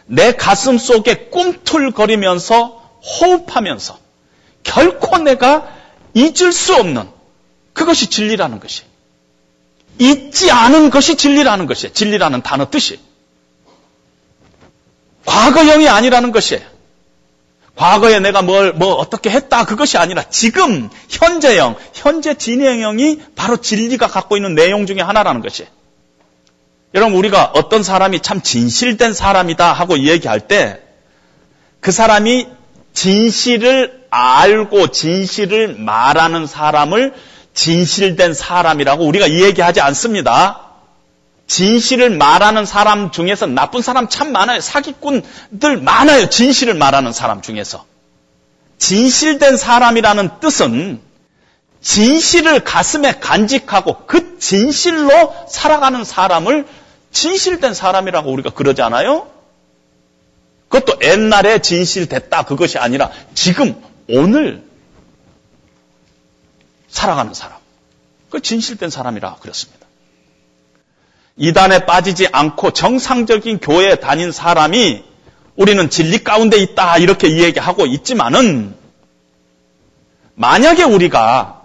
[0.06, 3.98] 내 가슴 속에 꿈틀거리면서 호흡하면서
[4.62, 5.68] 결코 내가
[6.14, 7.08] 잊을 수 없는
[7.72, 8.82] 그것이 진리라는 것이.
[9.98, 11.92] 잊지 않은 것이 진리라는 것이에요.
[11.92, 13.00] 진리라는 단어 뜻이.
[15.24, 16.62] 과거형이 아니라는 것이에요.
[17.76, 24.36] 과거에 내가 뭘, 뭐 어떻게 했다 그것이 아니라 지금 현재형, 현재 진행형이 바로 진리가 갖고
[24.36, 25.70] 있는 내용 중에 하나라는 것이에요.
[26.94, 30.90] 여러분 우리가 어떤 사람이 참 진실된 사람이다 하고 얘기할 때
[31.80, 32.46] 그 사람이
[32.92, 37.14] 진실을 알고 진실을 말하는 사람을
[37.54, 40.70] 진실된 사람이라고 우리가 이 얘기하지 않습니다.
[41.46, 44.60] 진실을 말하는 사람 중에서 나쁜 사람 참 많아요.
[44.60, 46.28] 사기꾼들 많아요.
[46.28, 47.84] 진실을 말하는 사람 중에서.
[48.78, 51.00] 진실된 사람이라는 뜻은
[51.80, 56.66] 진실을 가슴에 간직하고 그 진실로 살아가는 사람을
[57.10, 59.26] 진실된 사람이라고 우리가 그러지 않아요?
[60.70, 63.74] 그것도 옛날에 진실됐다 그것이 아니라 지금
[64.08, 64.62] 오늘
[66.88, 67.58] 살아가는 사람.
[68.30, 69.86] 그 진실된 사람이라 그랬습니다.
[71.36, 75.04] 이단에 빠지지 않고 정상적인 교회에 다닌 사람이
[75.56, 78.76] 우리는 진리 가운데 있다 이렇게 이야기하고 있지만은
[80.36, 81.62] 만약에 우리가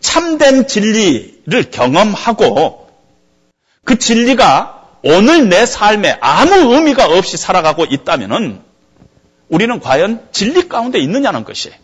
[0.00, 2.88] 참된 진리를 경험하고
[3.84, 8.60] 그 진리가 오늘 내 삶에 아무 의미가 없이 살아가고 있다면은
[9.48, 11.76] 우리는 과연 진리 가운데 있느냐는 것이에요.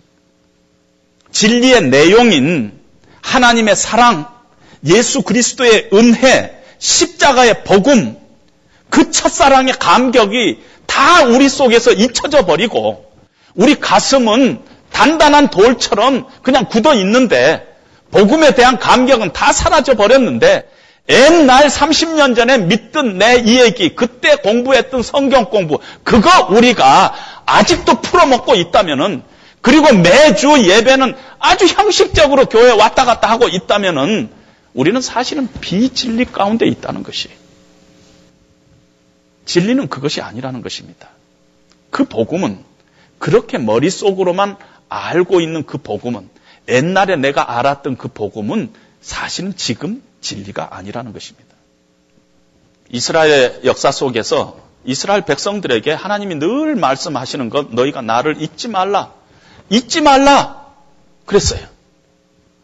[1.30, 2.80] 진리의 내용인
[3.20, 4.28] 하나님의 사랑,
[4.86, 8.16] 예수 그리스도의 은혜, 십자가의 복음,
[8.88, 13.12] 그 첫사랑의 감격이 다 우리 속에서 잊혀져 버리고
[13.54, 14.62] 우리 가슴은
[14.92, 17.66] 단단한 돌처럼 그냥 굳어 있는데
[18.10, 20.68] 복음에 대한 감격은 다 사라져 버렸는데
[21.08, 27.14] 옛날 30년 전에 믿던 내 이 얘기, 그때 공부했던 성경 공부, 그거 우리가
[27.46, 29.22] 아직도 풀어먹고 있다면은
[29.60, 34.30] 그리고 매주 예배는 아주 형식적으로 교회 왔다 갔다 하고 있다면은
[34.74, 37.30] 우리는 사실은 비진리 가운데 있다는 것이.
[39.46, 41.08] 진리는 그것이 아니라는 것입니다.
[41.90, 42.58] 그 복음은
[43.18, 44.56] 그렇게 머릿속으로만
[44.88, 46.28] 알고 있는 그 복음은
[46.68, 51.54] 옛날에 내가 알았던 그 복음은 사실은 지금 진리가 아니라는 것입니다.
[52.90, 59.12] 이스라엘 역사 속에서 이스라엘 백성들에게 하나님이 늘 말씀하시는 것 너희가 나를 잊지 말라.
[59.70, 60.66] 잊지 말라.
[61.26, 61.66] 그랬어요.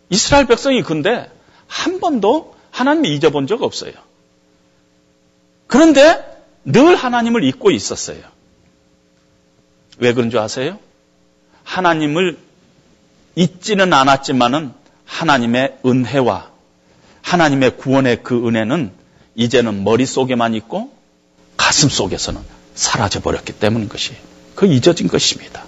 [0.08, 1.30] 이스라엘 백성이 근데
[1.66, 3.92] 한 번도 하나님이 잊어본 적 없어요.
[5.66, 6.24] 그런데
[6.64, 8.22] 늘 하나님을 잊고 있었어요.
[9.98, 10.78] 왜 그런 줄 아세요?
[11.64, 12.38] 하나님을
[13.36, 14.72] 잊지는 않았지만은
[15.04, 16.53] 하나님의 은혜와
[17.34, 18.92] 하나님의 구원의 그 은혜는
[19.34, 20.92] 이제는 머릿속에만 있고
[21.56, 22.40] 가슴 속에서는
[22.74, 24.20] 사라져 버렸기 때문인 것이에요.
[24.54, 25.64] 그 잊어진 것입니다.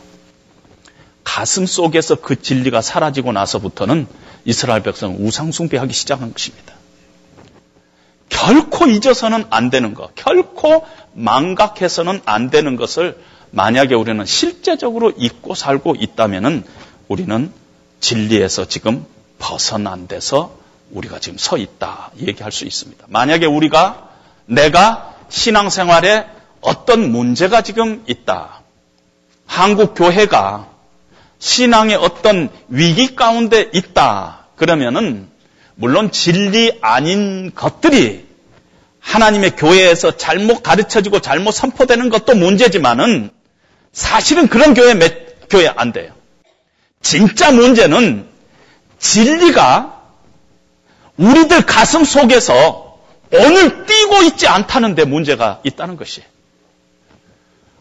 [1.25, 4.07] 가슴 속에서 그 진리가 사라지고 나서부터는
[4.45, 6.75] 이스라엘 백성은 우상숭배하기 시작한 것입니다.
[8.29, 13.19] 결코 잊어서는 안 되는 것, 결코 망각해서는 안 되는 것을
[13.51, 16.65] 만약에 우리는 실제적으로 잊고 살고 있다면은
[17.09, 17.53] 우리는
[17.99, 19.05] 진리에서 지금
[19.41, 23.07] 벗어난 데서 우리가 지금 서 있다 얘기할 수 있습니다.
[23.09, 24.09] 만약에 우리가
[24.47, 26.27] 내가 신앙생활에
[26.61, 28.63] 어떤 문제가 지금 있다.
[29.47, 30.69] 한국 교회가
[31.39, 34.47] 신앙의 어떤 위기 가운데 있다.
[34.57, 35.29] 그러면은
[35.75, 38.27] 물론 진리 아닌 것들이
[39.01, 43.31] 하나님의 교회에서 잘못 가르쳐지고 잘못 선포되는 것도 문제지만은
[43.93, 46.13] 사실은 그런 교회 몇 교회 안 돼요.
[47.03, 48.27] 진짜 문제는
[48.99, 49.96] 진리가
[51.17, 52.99] 우리들 가슴 속에서
[53.33, 56.23] 오늘 뛰고 있지 않다는 데 문제가 있다는 것이.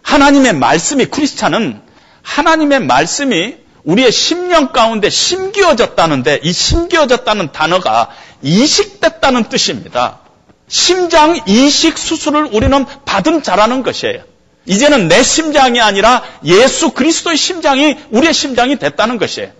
[0.01, 1.81] 하나님의 말씀이 크리스찬은
[2.21, 8.09] 하나님의 말씀이 우리의 심령 가운데 심기어졌다는데 이 심기어졌다는 단어가
[8.41, 10.19] 이식됐다는 뜻입니다.
[10.67, 14.23] 심장 이식 수술을 우리는 받은 자라는 것이에요.
[14.65, 19.51] 이제는 내 심장이 아니라 예수 그리스도의 심장이 우리의 심장이 됐다는 것이에요.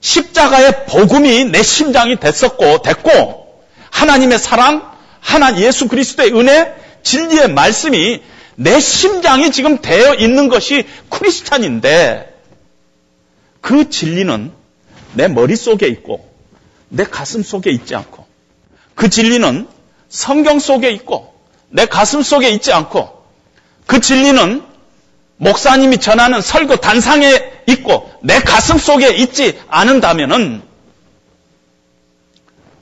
[0.00, 4.90] 십자가의 복음이 내 심장이 됐었고 됐고 하나님의 사랑,
[5.20, 8.22] 하나 예수 그리스도의 은혜, 진리의 말씀이
[8.56, 12.34] 내 심장이 지금 되어 있는 것이 크리스찬인데
[13.60, 14.52] 그 진리는
[15.14, 16.28] 내 머릿속에 있고
[16.88, 18.26] 내 가슴 속에 있지 않고
[18.94, 19.68] 그 진리는
[20.08, 21.34] 성경 속에 있고
[21.68, 23.22] 내 가슴 속에 있지 않고
[23.86, 24.62] 그 진리는
[25.40, 30.62] 목사님이 전하는 설교 단상에 있고 내 가슴 속에 있지 않은다면은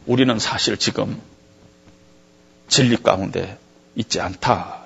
[0.06, 1.22] 우리는 사실 지금
[2.66, 3.56] 진리 가운데
[3.94, 4.82] 있지 않다.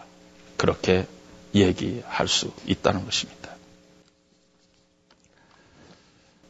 [0.58, 1.06] 그렇게
[1.54, 3.50] 얘기할 수 있다는 것입니다.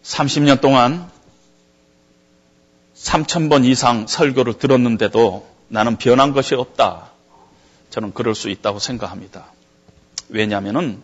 [0.03, 1.09] 30년 동안
[2.97, 7.11] 3,000번 이상 설교를 들었는데도 나는 변한 것이 없다.
[7.91, 9.47] 저는 그럴 수 있다고 생각합니다.
[10.29, 11.03] 왜냐하면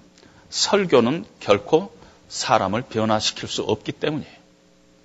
[0.51, 1.93] 설교는 결코
[2.29, 4.39] 사람을 변화시킬 수 없기 때문이에요.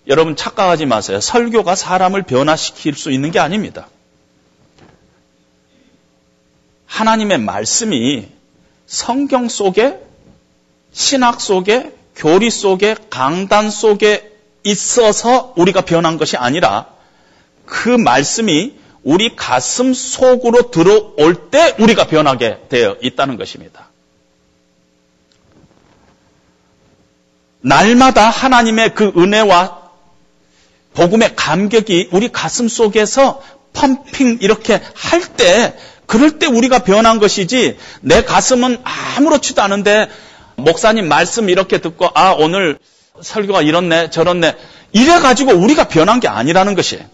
[0.08, 1.20] 여러분 착각하지 마세요.
[1.22, 3.88] 설교가 사람을 변화시킬 수 있는 게 아닙니다.
[6.86, 8.28] 하나님의 말씀이
[8.86, 10.00] 성경 속에
[10.91, 14.32] 신학 속에 교리 속에 강단 속에
[14.64, 16.88] 있어서 우리가 변한 것이 아니라
[17.66, 23.89] 그 말씀이 우리 가슴 속으로 들어올 때 우리가 변하게 되어 있다는 것입니다.
[27.64, 29.82] 날마다 하나님의 그 은혜와
[30.93, 33.41] 복음의 감격이 우리 가슴 속에서
[33.74, 40.09] 펌핑 이렇게 할 때, 그럴 때 우리가 변한 것이지, 내 가슴은 아무렇지도 않은데,
[40.57, 42.78] 목사님 말씀 이렇게 듣고, 아, 오늘
[43.20, 44.55] 설교가 이렇네, 저렇네.
[44.91, 47.05] 이래 가지고 우리가 변한 게 아니라는 것이에요.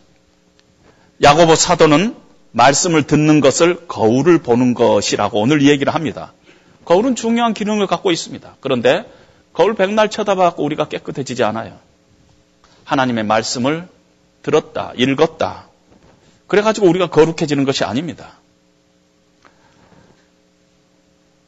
[1.21, 2.15] 야고보 사도는
[2.51, 6.33] 말씀을 듣는 것을 거울을 보는 것이라고 오늘 얘기를 합니다.
[6.83, 8.55] 거울은 중요한 기능을 갖고 있습니다.
[8.59, 9.05] 그런데
[9.53, 11.77] 거울 백날 쳐다봐갖고 우리가 깨끗해지지 않아요.
[12.85, 13.87] 하나님의 말씀을
[14.41, 15.67] 들었다, 읽었다.
[16.47, 18.37] 그래가지고 우리가 거룩해지는 것이 아닙니다.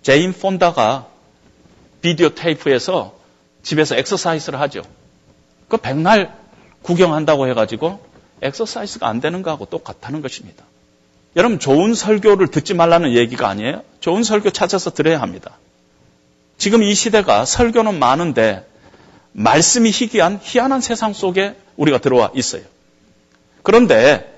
[0.01, 1.07] 제인 폰다가
[2.01, 3.13] 비디오 테이프에서
[3.63, 4.81] 집에서 엑서사이즈를 하죠.
[5.67, 6.35] 그 백날
[6.81, 8.03] 구경한다고 해가지고
[8.41, 10.65] 엑서사이즈가 안 되는 거하고 똑같다는 것입니다.
[11.35, 13.83] 여러분 좋은 설교를 듣지 말라는 얘기가 아니에요.
[13.99, 15.57] 좋은 설교 찾아서 들어야 합니다.
[16.62, 18.64] 지금 이 시대가 설교는 많은데
[19.32, 22.62] 말씀이 희귀한 희한한 세상 속에 우리가 들어와 있어요.
[23.64, 24.32] 그런데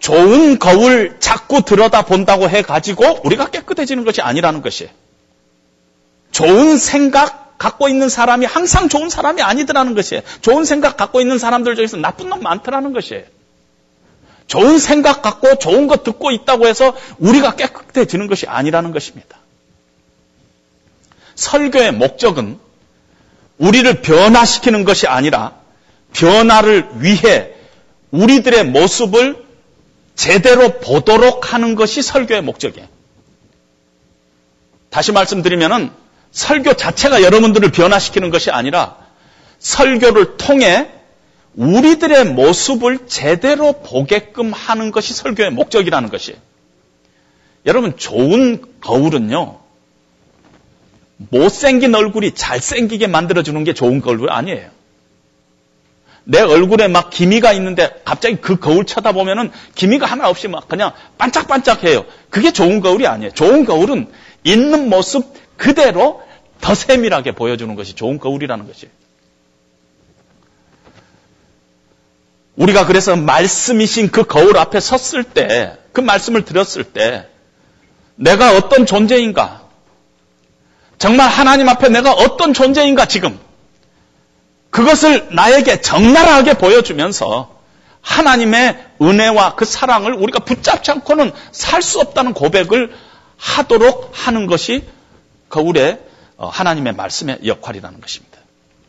[0.00, 4.90] 좋은 거울 자꾸 들여다 본다고 해 가지고 우리가 깨끗해지는 것이 아니라는 것이에요.
[6.30, 10.22] 좋은 생각 갖고 있는 사람이 항상 좋은 사람이 아니더라는 것이에요.
[10.40, 13.24] 좋은 생각 갖고 있는 사람들 중에서 나쁜 놈 많더라는 것이에요.
[14.46, 19.36] 좋은 생각 갖고 좋은 것 듣고 있다고 해서 우리가 깨끗해지는 것이 아니라는 것입니다.
[21.36, 22.58] 설교의 목적은
[23.58, 25.52] 우리를 변화시키는 것이 아니라
[26.12, 27.52] 변화를 위해
[28.10, 29.44] 우리들의 모습을
[30.14, 32.88] 제대로 보도록 하는 것이 설교의 목적이에요.
[34.90, 35.90] 다시 말씀드리면은
[36.32, 38.96] 설교 자체가 여러분들을 변화시키는 것이 아니라
[39.58, 40.88] 설교를 통해
[41.54, 46.38] 우리들의 모습을 제대로 보게끔 하는 것이 설교의 목적이라는 것이에요.
[47.64, 49.58] 여러분, 좋은 거울은요,
[51.16, 54.70] 못생긴 얼굴이 잘생기게 만들어주는 게 좋은 거울 아니에요.
[56.24, 62.04] 내 얼굴에 막 기미가 있는데 갑자기 그 거울 쳐다보면은 기미가 하나 없이 막 그냥 반짝반짝해요.
[62.30, 63.32] 그게 좋은 거울이 아니에요.
[63.32, 64.08] 좋은 거울은
[64.42, 65.24] 있는 모습
[65.56, 66.22] 그대로
[66.60, 68.92] 더 세밀하게 보여주는 것이 좋은 거울이라는 것이에요.
[72.56, 77.28] 우리가 그래서 말씀이신 그 거울 앞에 섰을 때, 그 말씀을 들었을 때,
[78.16, 79.65] 내가 어떤 존재인가?
[80.98, 83.38] 정말 하나님 앞에 내가 어떤 존재인가 지금?
[84.70, 87.54] 그것을 나에게 적나라하게 보여주면서
[88.00, 92.92] 하나님의 은혜와 그 사랑을 우리가 붙잡지 않고는 살 수 없다는 고백을
[93.36, 94.84] 하도록 하는 것이
[95.48, 95.98] 거울의
[96.36, 98.38] 어, 하나님의 말씀의 역할이라는 것입니다.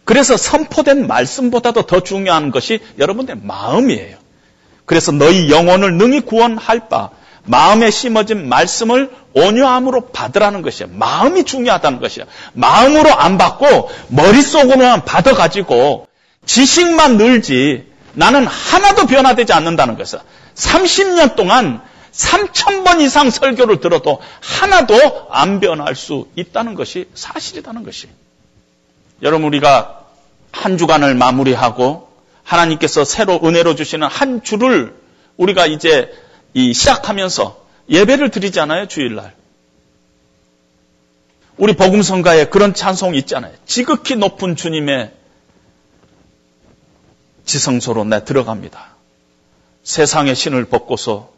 [0.04, 4.18] 그래서 선포된 말씀보다도 더 중요한 것이 여러분들의 마음이에요.
[4.86, 7.10] 그래서 너희 영혼을 능히 구원할 바
[7.48, 10.92] 마음에 심어진 말씀을 온유함으로 받으라는 것이에요.
[10.94, 12.28] 마음이 중요하다는 것이에요.
[12.54, 16.08] 마음으로 안 받고 머릿속으로만 받아가지고
[16.46, 20.24] 지식만 늘지 나는 하나도 변화되지 않는다는 것이에요.
[20.56, 21.82] 30년 동안
[22.12, 28.14] 3천번 이상 설교를 들어도 하나도 안 변할 수 있다는 것이 사실이라는 것이에요.
[29.22, 30.06] 여러분 우리가
[30.52, 32.10] 한 주간을 마무리하고
[32.44, 34.96] 하나님께서 새로 은혜로 주시는 한 주를
[35.38, 36.12] 우리가 이제
[36.58, 39.36] 이 시작하면서 예배를 드리잖아요, 주일날.
[41.58, 43.54] 우리 복음성가에 그런 찬송이 있잖아요.
[43.68, 45.14] 지극히 높은 주님의
[47.46, 48.96] 지성소로 내 들어갑니다.
[49.84, 51.32] 세상의 신을 벗고서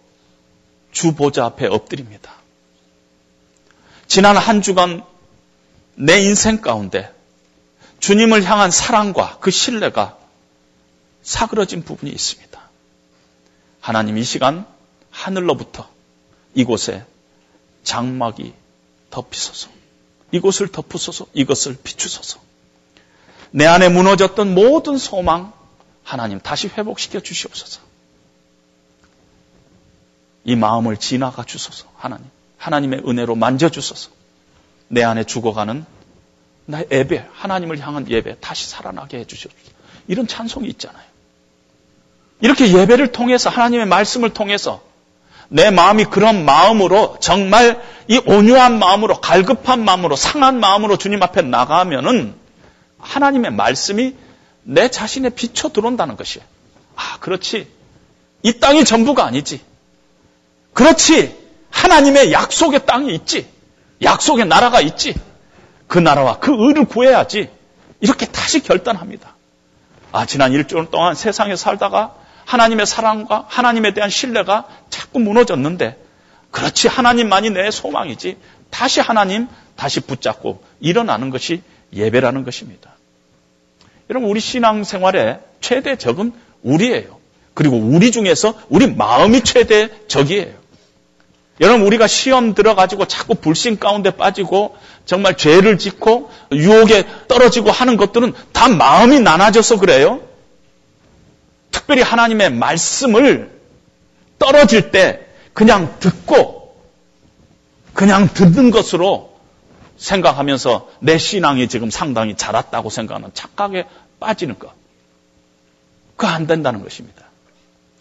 [0.94, 2.32] 주 보좌 앞에 엎드립니다.
[4.08, 5.04] 지난 한 주간
[5.96, 7.14] 내 인생 가운데
[8.00, 10.18] 주님을 향한 사랑과 그 신뢰가
[11.24, 12.58] 사그러진 부분이 있습니다.
[13.82, 14.79] 하나님 이 시간
[15.20, 15.88] 하늘로부터
[16.56, 17.06] 이곳에
[17.84, 18.54] 장막이
[19.10, 19.70] 덮이소서.
[20.32, 21.28] 이곳을 덮으소서.
[21.34, 22.40] 이것을 비추소서.
[23.52, 25.52] 내 안에 무너졌던 모든 소망
[26.04, 27.82] 하나님 다시 회복시켜 주시옵소서.
[30.46, 31.88] 이 마음을 지나가 주소서.
[31.98, 32.26] 하나님.
[32.58, 34.12] 하나님의 은혜로 만져 주소서.
[34.88, 35.86] 내 안에 죽어가는
[36.66, 39.72] 나의 예배, 하나님을 향한 예배 다시 살아나게 해 주시옵소서.
[40.08, 41.10] 이런 찬송이 있잖아요.
[42.42, 44.89] 이렇게 예배를 통해서 하나님의 말씀을 통해서
[45.50, 52.36] 내 마음이 그런 마음으로 정말 이 온유한 마음으로 갈급한 마음으로 상한 마음으로 주님 앞에 나가면은
[53.00, 54.16] 하나님의 말씀이
[54.64, 56.46] 내 자신에 비춰 들어온다는 것이에요.
[56.96, 57.68] 아, 그렇지.
[58.44, 59.62] 이 땅이 전부가 아니지.
[60.74, 61.36] 그렇지.
[61.72, 63.48] 하나님의 약속의 땅이 있지.
[64.02, 65.16] 약속의 나라가 있지.
[65.88, 67.50] 그 나라와 그 의를 구해야지.
[68.02, 69.36] 이렇게 다시 결단합니다.
[70.12, 72.16] 아, 지난 일주일 동안 세상에 살다가
[72.50, 75.98] 하나님의 사랑과 하나님에 대한 신뢰가 자꾸 무너졌는데,
[76.50, 76.88] 그렇지.
[76.88, 78.38] 하나님만이 내 소망이지.
[78.72, 81.62] 다시 하나님, 다시 붙잡고 일어나는 것이
[81.94, 82.96] 예배라는 것입니다.
[84.10, 86.34] 여러분, 우리 신앙생활의 최대 적은
[86.64, 87.20] 우리예요.
[87.54, 90.56] 그리고 우리 중에서 우리 마음이 최대 적이에요.
[91.62, 94.76] 여러분, 우리가 시험 들어가지고 자꾸 불신 가운데 빠지고
[95.06, 100.28] 정말 죄를 짓고 유혹에 떨어지고 하는 것들은 다 마음이 나눠져서 그래요.
[101.90, 103.50] 특별히 하나님의 말씀을
[104.38, 106.80] 떨어질 때 그냥 듣고
[107.96, 109.40] 그냥 듣는 것으로
[109.98, 113.86] 생각하면서 내 신앙이 지금 상당히 자랐다고 생각하는 착각에
[114.20, 114.72] 빠지는 것.
[116.16, 117.26] 그거 안 된다는 것입니다.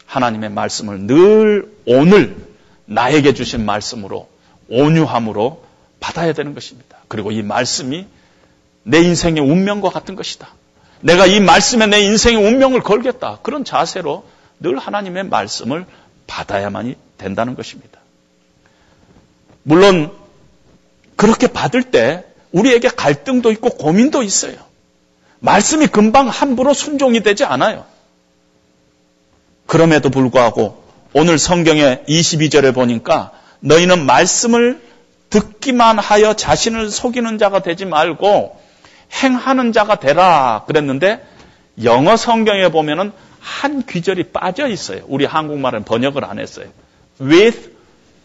[0.04, 2.36] 하나님의 말씀을 늘 오늘
[2.84, 4.28] 나에게 주신 말씀으로
[4.68, 5.64] 온유함으로
[5.98, 6.98] 받아야 되는 것입니다.
[7.08, 8.06] 그리고 이 말씀이
[8.82, 10.57] 내 인생의 운명과 같은 것이다.
[11.00, 13.38] 내가 이 말씀에 내 인생의 운명을 걸겠다.
[13.42, 14.24] 그런 자세로
[14.60, 15.86] 늘 하나님의 말씀을
[16.26, 18.00] 받아야만이 된다는 것입니다.
[19.62, 20.12] 물론
[21.16, 24.56] 그렇게 받을 때 우리에게 갈등도 있고 고민도 있어요.
[25.40, 27.84] 말씀이 금방 함부로 순종이 되지 않아요.
[29.66, 30.82] 그럼에도 불구하고
[31.12, 34.80] 오늘 성경의 22절에 보니까 너희는 말씀을
[35.30, 38.58] 듣기만 하여 자신을 속이는 자가 되지 말고
[39.12, 41.24] 행하는 자가 되라 그랬는데
[41.82, 45.02] 영어 성경에 보면은 한 귀절이 빠져 있어요.
[45.06, 46.66] 우리 한국말은 번역을 안 했어요.
[47.20, 47.70] with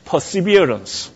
[0.10, 1.12] perseverance.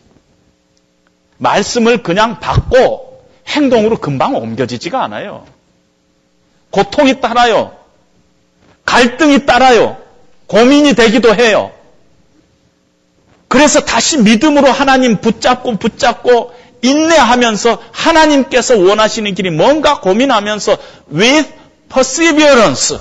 [1.38, 5.46] 말씀을 그냥 받고 행동으로 금방 옮겨지지가 않아요.
[6.72, 7.76] 고통이 따라요.
[8.86, 9.98] 갈등이 따라요.
[10.48, 11.72] 고민이 되기도 해요.
[13.48, 20.78] 그래서 다시 믿음으로 하나님 붙잡고 붙잡고 인내하면서 하나님께서 원하시는 길이 뭔가 고민하면서
[21.14, 21.54] with
[21.90, 23.00] perseverance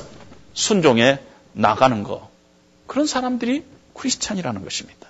[0.55, 1.19] 순종해
[1.53, 2.29] 나가는 거.
[2.87, 3.65] 그런 사람들이
[3.95, 5.09] 크리스찬이라는 것입니다.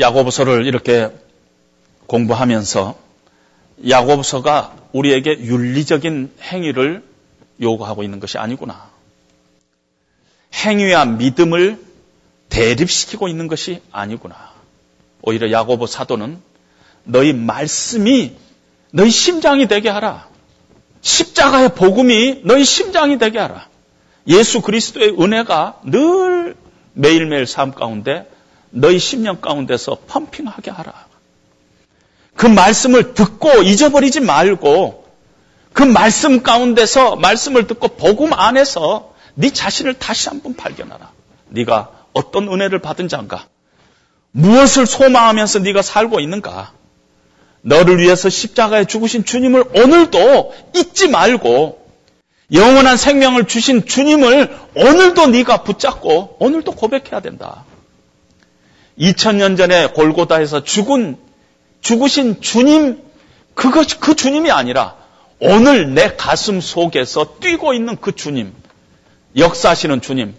[0.00, 1.10] 야고보서를 이렇게
[2.06, 2.98] 공부하면서
[3.88, 7.04] 야고보서가 우리에게 윤리적인 행위를
[7.60, 8.90] 요구하고 있는 것이 아니구나.
[10.54, 11.78] 행위와 믿음을
[12.48, 14.52] 대립시키고 있는 것이 아니구나.
[15.22, 16.40] 오히려 야고보 사도는
[17.04, 18.32] 너희 말씀이
[18.92, 20.28] 너희 심장이 되게 하라.
[21.00, 23.68] 십자가의 복음이 너희 심장이 되게 하라.
[24.28, 26.56] 예수 그리스도의 은혜가 늘
[26.92, 28.28] 매일매일 삶 가운데
[28.70, 31.06] 너희 심령 가운데서 펌핑하게 하라.
[32.36, 35.04] 그 말씀을 듣고 잊어버리지 말고
[35.72, 41.10] 그 말씀 가운데서 말씀을 듣고 복음 안에서 네 자신을 다시 한번 발견하라.
[41.48, 43.46] 네가 어떤 은혜를 받은 자인가?
[44.32, 46.72] 무엇을 소망하면서 네가 살고 있는가?
[47.62, 51.80] 너를 위해서 십자가에 죽으신 주님을 오늘도 잊지 말고
[52.52, 57.64] 영원한 생명을 주신 주님을 오늘도 네가 붙잡고 오늘도 고백해야 된다.
[58.98, 61.16] 2000년 전에 골고다에서 죽은
[61.80, 63.02] 죽으신 주님
[63.54, 64.96] 그것 그 주님이 아니라
[65.40, 68.52] 오늘 내 가슴 속에서 뛰고 있는 그 주님
[69.36, 70.34] 역사하시는 주님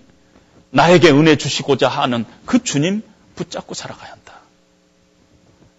[0.69, 3.01] 나에게 은혜 주시고자 하는 그 주님
[3.35, 4.39] 붙잡고 살아가야 한다.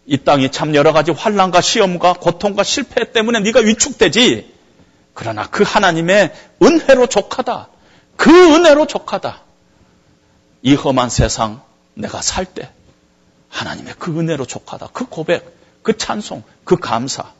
[0.06, 4.52] 이 땅이 참 여러 가지 환란과 시험과 고통과 실패 때문에 네가 위축되지.
[5.14, 7.68] 그러나 그 하나님의 은혜로 족하다.
[8.16, 9.42] 그 은혜로 족하다.
[10.62, 11.62] 이 험한 세상
[11.94, 12.70] 내가 살 때
[13.48, 14.88] 하나님의 그 은혜로 족하다.
[14.92, 17.32] 그 고백, 그 찬송, 그 감사.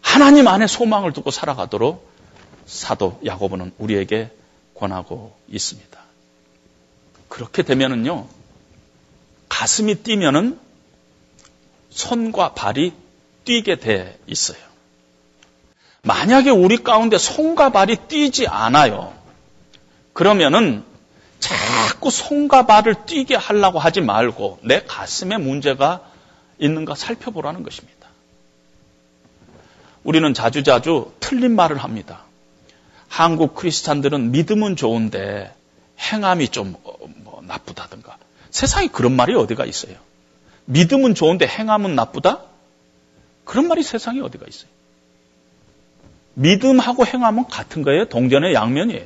[0.00, 2.10] 하나님 안에 소망을 두고 살아가도록
[2.66, 4.30] 사도 야고보는 우리에게
[4.74, 5.98] 권하고 있습니다.
[7.28, 8.26] 그렇게 되면은요,
[9.48, 10.58] 가슴이 뛰면은
[11.90, 12.92] 손과 발이
[13.44, 14.58] 뛰게 돼 있어요.
[16.02, 19.14] 만약에 우리 가운데 손과 발이 뛰지 않아요.
[20.12, 20.84] 그러면은
[21.40, 26.02] 자꾸 손과 발을 뛰게 하려고 하지 말고 내 가슴에 문제가
[26.58, 28.08] 있는가 살펴보라는 것입니다.
[30.04, 32.22] 우리는 자주자주 틀린 말을 합니다.
[33.08, 35.54] 한국 크리스찬들은 믿음은 좋은데
[35.98, 36.94] 행함이 좀 어,
[37.24, 38.16] 뭐 나쁘다든가.
[38.56, 39.96] 세상에 그런 말이 어디가 있어요?
[40.64, 42.40] 믿음은 좋은데 행함은 나쁘다?
[43.44, 44.70] 그런 말이 세상에 어디가 있어요?
[46.32, 48.06] 믿음하고 행함은 같은 거예요.
[48.06, 49.04] 동전의 양면이에요.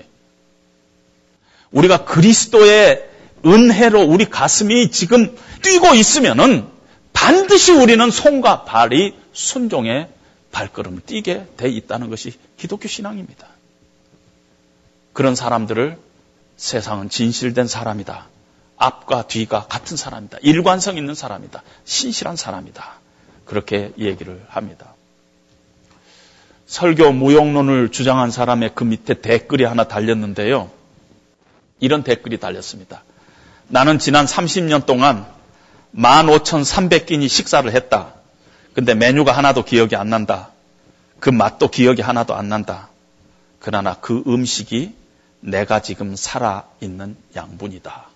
[1.72, 3.08] 우리가 그리스도의
[3.44, 6.68] 은혜로 우리 가슴이 지금 뛰고 있으면은
[7.12, 10.10] 반드시 우리는 손과 발이 순종의
[10.52, 13.48] 발걸음을 뛰게 돼 있다는 것이 기독교 신앙입니다.
[15.12, 15.98] 그런 사람들을
[16.56, 18.28] 세상은 진실된 사람이다.
[18.80, 20.38] 앞과 뒤가 같은 사람이다.
[20.40, 21.62] 일관성 있는 사람이다.
[21.84, 22.94] 신실한 사람이다.
[23.44, 24.94] 그렇게 얘기를 합니다.
[26.66, 30.70] 설교 무용론을 주장한 사람의 그 밑에 댓글이 하나 달렸는데요.
[31.78, 33.02] 이런 댓글이 달렸습니다.
[33.68, 35.26] 나는 지난 30년 동안
[35.94, 38.14] 15,300끼니 식사를 했다.
[38.72, 40.50] 근데 메뉴가 하나도 기억이 안 난다.
[41.18, 42.88] 그 맛도 기억이 하나도 안 난다.
[43.58, 44.94] 그러나 그 음식이
[45.40, 48.09] 내가 지금 살아 있는 양분이다.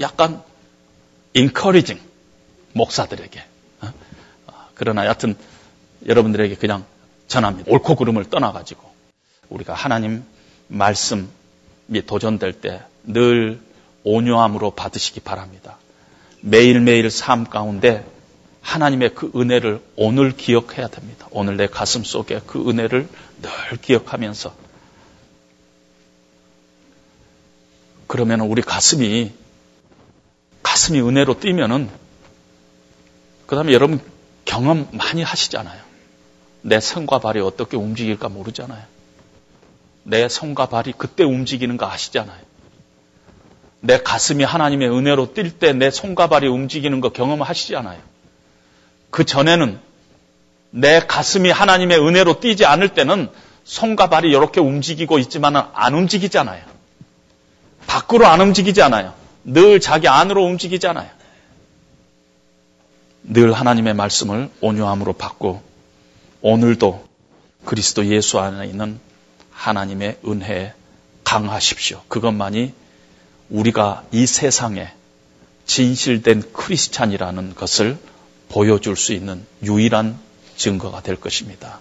[0.00, 0.42] 약간
[1.34, 2.02] encouraging
[2.72, 3.42] 목사들에게.
[3.82, 3.92] 어?
[4.74, 5.36] 그러나 여튼
[6.06, 6.84] 여러분들에게 그냥
[7.28, 7.70] 전합니다.
[7.70, 8.82] 옳고 그름을 떠나가지고
[9.48, 10.24] 우리가 하나님
[10.68, 11.26] 말씀이
[12.06, 13.60] 도전될 때 늘
[14.04, 15.78] 온유함으로 받으시기 바랍니다.
[16.40, 18.04] 매일매일 삶 가운데
[18.60, 21.26] 하나님의 그 은혜를 오늘 기억해야 됩니다.
[21.30, 23.08] 오늘 내 가슴 속에 그 은혜를
[23.42, 24.54] 늘 기억하면서
[28.06, 29.32] 그러면 우리 가슴이
[30.66, 31.88] 가슴이 은혜로 뛰면은
[33.46, 34.00] 그 다음에 여러분
[34.44, 35.80] 경험 많이 하시잖아요.
[36.62, 38.82] 내 손과 발이 어떻게 움직일까 모르잖아요.
[40.02, 42.40] 내 손과 발이 그때 움직이는 거 아시잖아요.
[43.80, 48.00] 내 가슴이 하나님의 은혜로 뛸 때 내 손과 발이 움직이는 거 경험하시잖아요.
[49.10, 49.78] 그 전에는
[50.70, 53.30] 내 가슴이 하나님의 은혜로 뛰지 않을 때는
[53.62, 56.64] 손과 발이 이렇게 움직이고 있지만 안 움직이잖아요.
[57.86, 59.25] 밖으로 안 움직이잖아요.
[59.46, 61.08] 늘 자기 안으로 움직이잖아요.
[63.22, 65.62] 늘 하나님의 말씀을 온유함으로 받고
[66.42, 67.06] 오늘도
[67.64, 68.98] 그리스도 예수 안에 있는
[69.52, 70.74] 하나님의 은혜에
[71.24, 72.02] 강하십시오.
[72.08, 72.74] 그것만이
[73.48, 74.92] 우리가 이 세상에
[75.64, 77.98] 진실된 크리스찬이라는 것을
[78.48, 80.18] 보여줄 수 있는 유일한
[80.56, 81.78] 증거가 될 것입니다.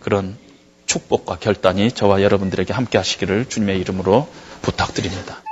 [0.00, 0.36] 그런
[0.86, 4.28] 축복과 결단이 저와 여러분들에게 함께 하시기를 주님의 이름으로
[4.62, 5.42] 부탁드립니다.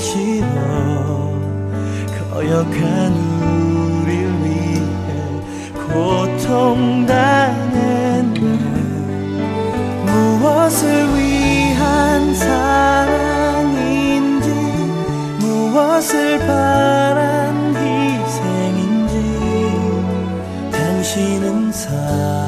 [0.00, 0.44] 싫어.
[2.32, 3.12] 거역한
[4.02, 4.10] 우릴
[4.42, 4.80] 위해
[5.92, 7.20] 고통당했네.
[10.06, 10.80] 무엇을
[11.16, 13.28] 위한 사랑인지
[15.40, 19.14] 무엇을 바란 희생인지
[20.72, 22.39] 당신은 사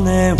[0.00, 0.39] 보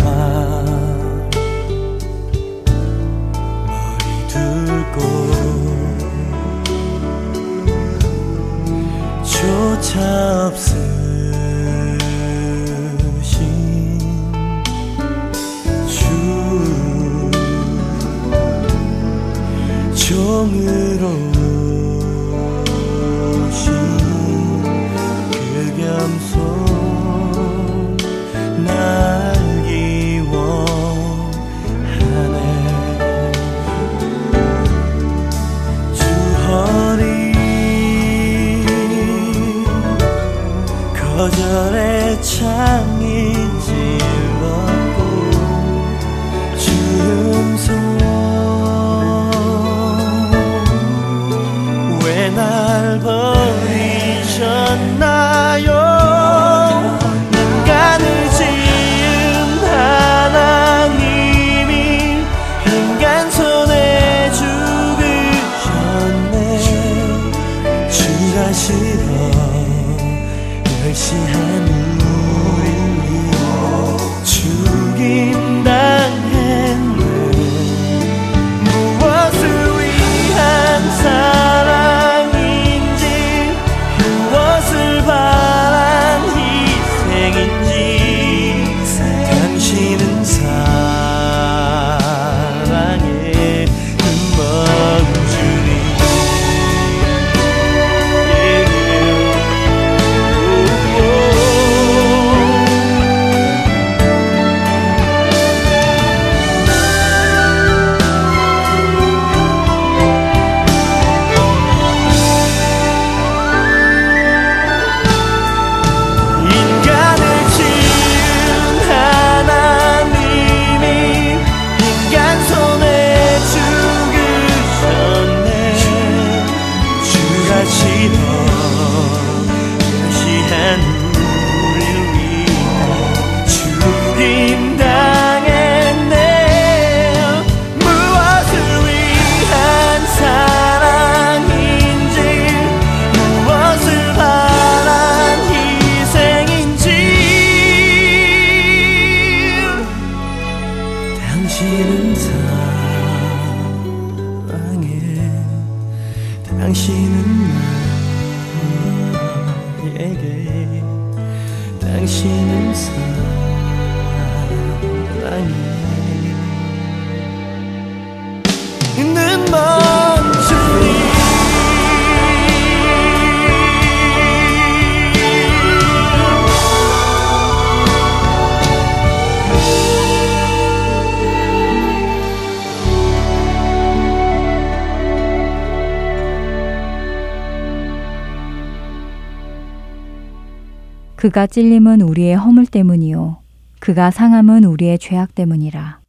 [191.21, 193.37] 그가 찔림은 우리의 허물 때문이요.
[193.79, 195.99] 그가 상함은 우리의 죄악 때문이라.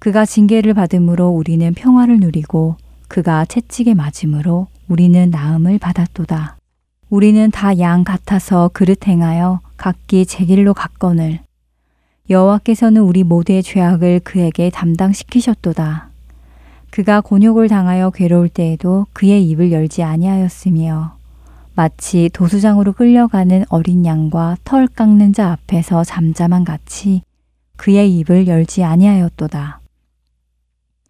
[0.00, 2.76] 그가 징계를 받음으로 우리는 평화를 누리고
[3.08, 6.58] 그가 채찍에 맞음으로 우리는 나음을 받았도다.
[7.08, 11.40] 우리는 다 양 같아서 그릇 행하여 각기 제 길로 갔거늘
[12.28, 16.10] 여호와께서는 우리 모두의 죄악을 그에게 담당시키셨도다.
[16.90, 21.17] 그가 곤욕을 당하여 괴로울 때에도 그의 입을 열지 아니하였으며
[21.78, 27.22] 마치 도수장으로 끌려가는 어린 양과 털 깎는 자 앞에서 잠잠한 같이
[27.76, 29.80] 그의 입을 열지 아니하였도다.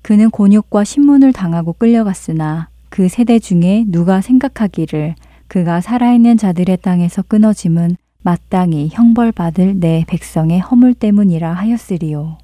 [0.02, 5.14] 그는 곤욕과 신문을 당하고 끌려갔으나 그 세대 중에 누가 생각하기를
[5.46, 12.36] 그가 살아있는 자들의 땅에서 끊어짐은 마땅히 형벌받을 내 백성의 허물 때문이라 하였으리요.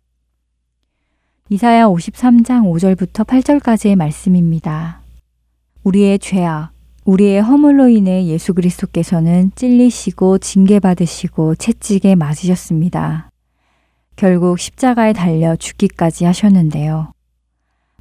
[1.50, 5.02] 이사야 53장 5절부터 8절까지의 말씀입니다.
[5.82, 6.73] 우리의 죄악,
[7.04, 13.30] 우리의 허물로 인해 예수 그리스도께서는 찔리시고 징계받으시고 채찍에 맞으셨습니다.
[14.16, 17.12] 결국 십자가에 달려 죽기까지 하셨는데요.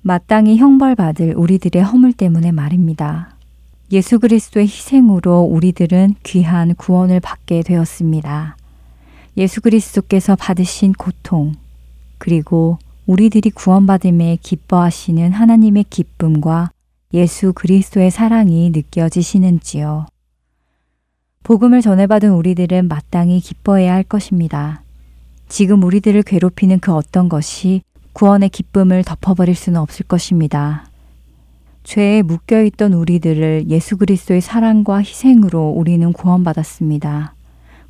[0.01, 3.35] 마땅히 형벌받을 우리들의 허물 때문에 말입니다.
[3.91, 8.55] 예수 그리스도의 희생으로 우리들은 귀한 구원을 받게 되었습니다.
[9.35, 11.53] 예수 그리스도께서 받으신 고통,
[12.17, 16.71] 그리고 우리들이 구원받음에 기뻐하시는 하나님의 기쁨과
[17.13, 20.07] 예수 그리스도의 사랑이 느껴지시는지요.
[21.43, 24.83] 복음을 전해받은 우리들은 마땅히 기뻐해야 할 것입니다.
[25.47, 27.81] 지금 우리들을 괴롭히는 그 어떤 것이
[28.13, 30.87] 구원의 기쁨을 덮어버릴 수는 없을 것입니다.
[31.83, 37.35] 죄에 묶여있던 우리들을 예수 그리스도의 사랑과 희생으로 우리는 구원받았습니다.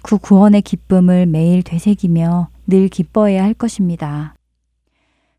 [0.01, 4.33] 그 구원의 기쁨을 매일 되새기며 늘 기뻐해야 할 것입니다.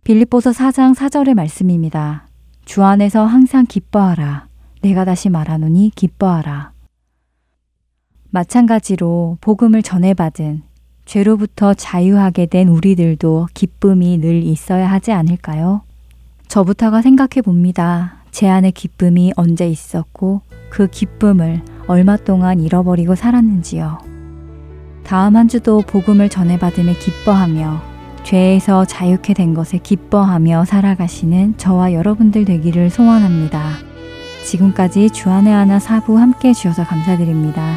[0.04, 2.23] 빌립보서 4장 4절의 말씀입니다.
[2.64, 4.46] 주 안에서 항상 기뻐하라.
[4.82, 6.72] 내가 다시 말하노니 기뻐하라.
[8.30, 10.62] 마찬가지로 복음을 전해받은
[11.04, 15.82] 죄로부터 자유하게 된 우리들도 기쁨이 늘 있어야 하지 않을까요?
[16.48, 18.16] 저부터가 생각해 봅니다.
[18.30, 20.40] 제 안에 기쁨이 언제 있었고
[20.70, 23.98] 그 기쁨을 얼마 동안 잃어버리고 살았는지요.
[25.04, 27.93] 다음 한 주도 복음을 전해받음에 기뻐하며
[28.24, 33.62] 죄에서 자유케 된 것에 기뻐하며 살아가시는 저와 여러분들 되기를 소원합니다.
[34.44, 37.76] 지금까지 주안의 하나 사부 함께 해주셔서 감사드립니다.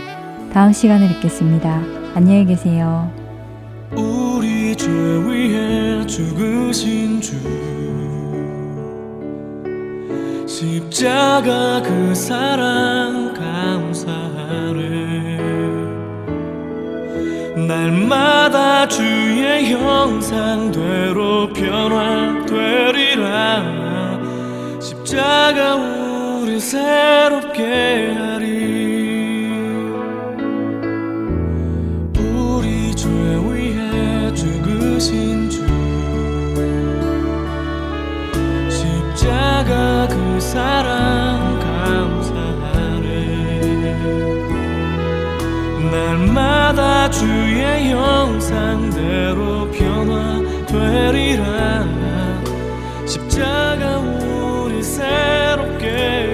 [0.53, 1.81] 다음 시간에 뵙겠습니다.
[2.15, 3.11] 안녕히 계세요.
[3.91, 7.35] 우리 죄 위해 죽으신 주
[10.47, 15.36] 십자가 그 사랑 감사하네
[17.65, 23.27] 날마다 주의 형상대로 변화되리라
[24.79, 29.47] 십자가 우리 새롭게 하리.
[32.19, 35.65] 우리 죄 위해 죽으신 주.
[38.69, 41.06] 십자가 그 사랑
[47.17, 51.43] 주의 형상대로 변화되리라.
[53.07, 56.26] 십자가 우리 새롭게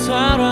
[0.00, 0.49] 사랑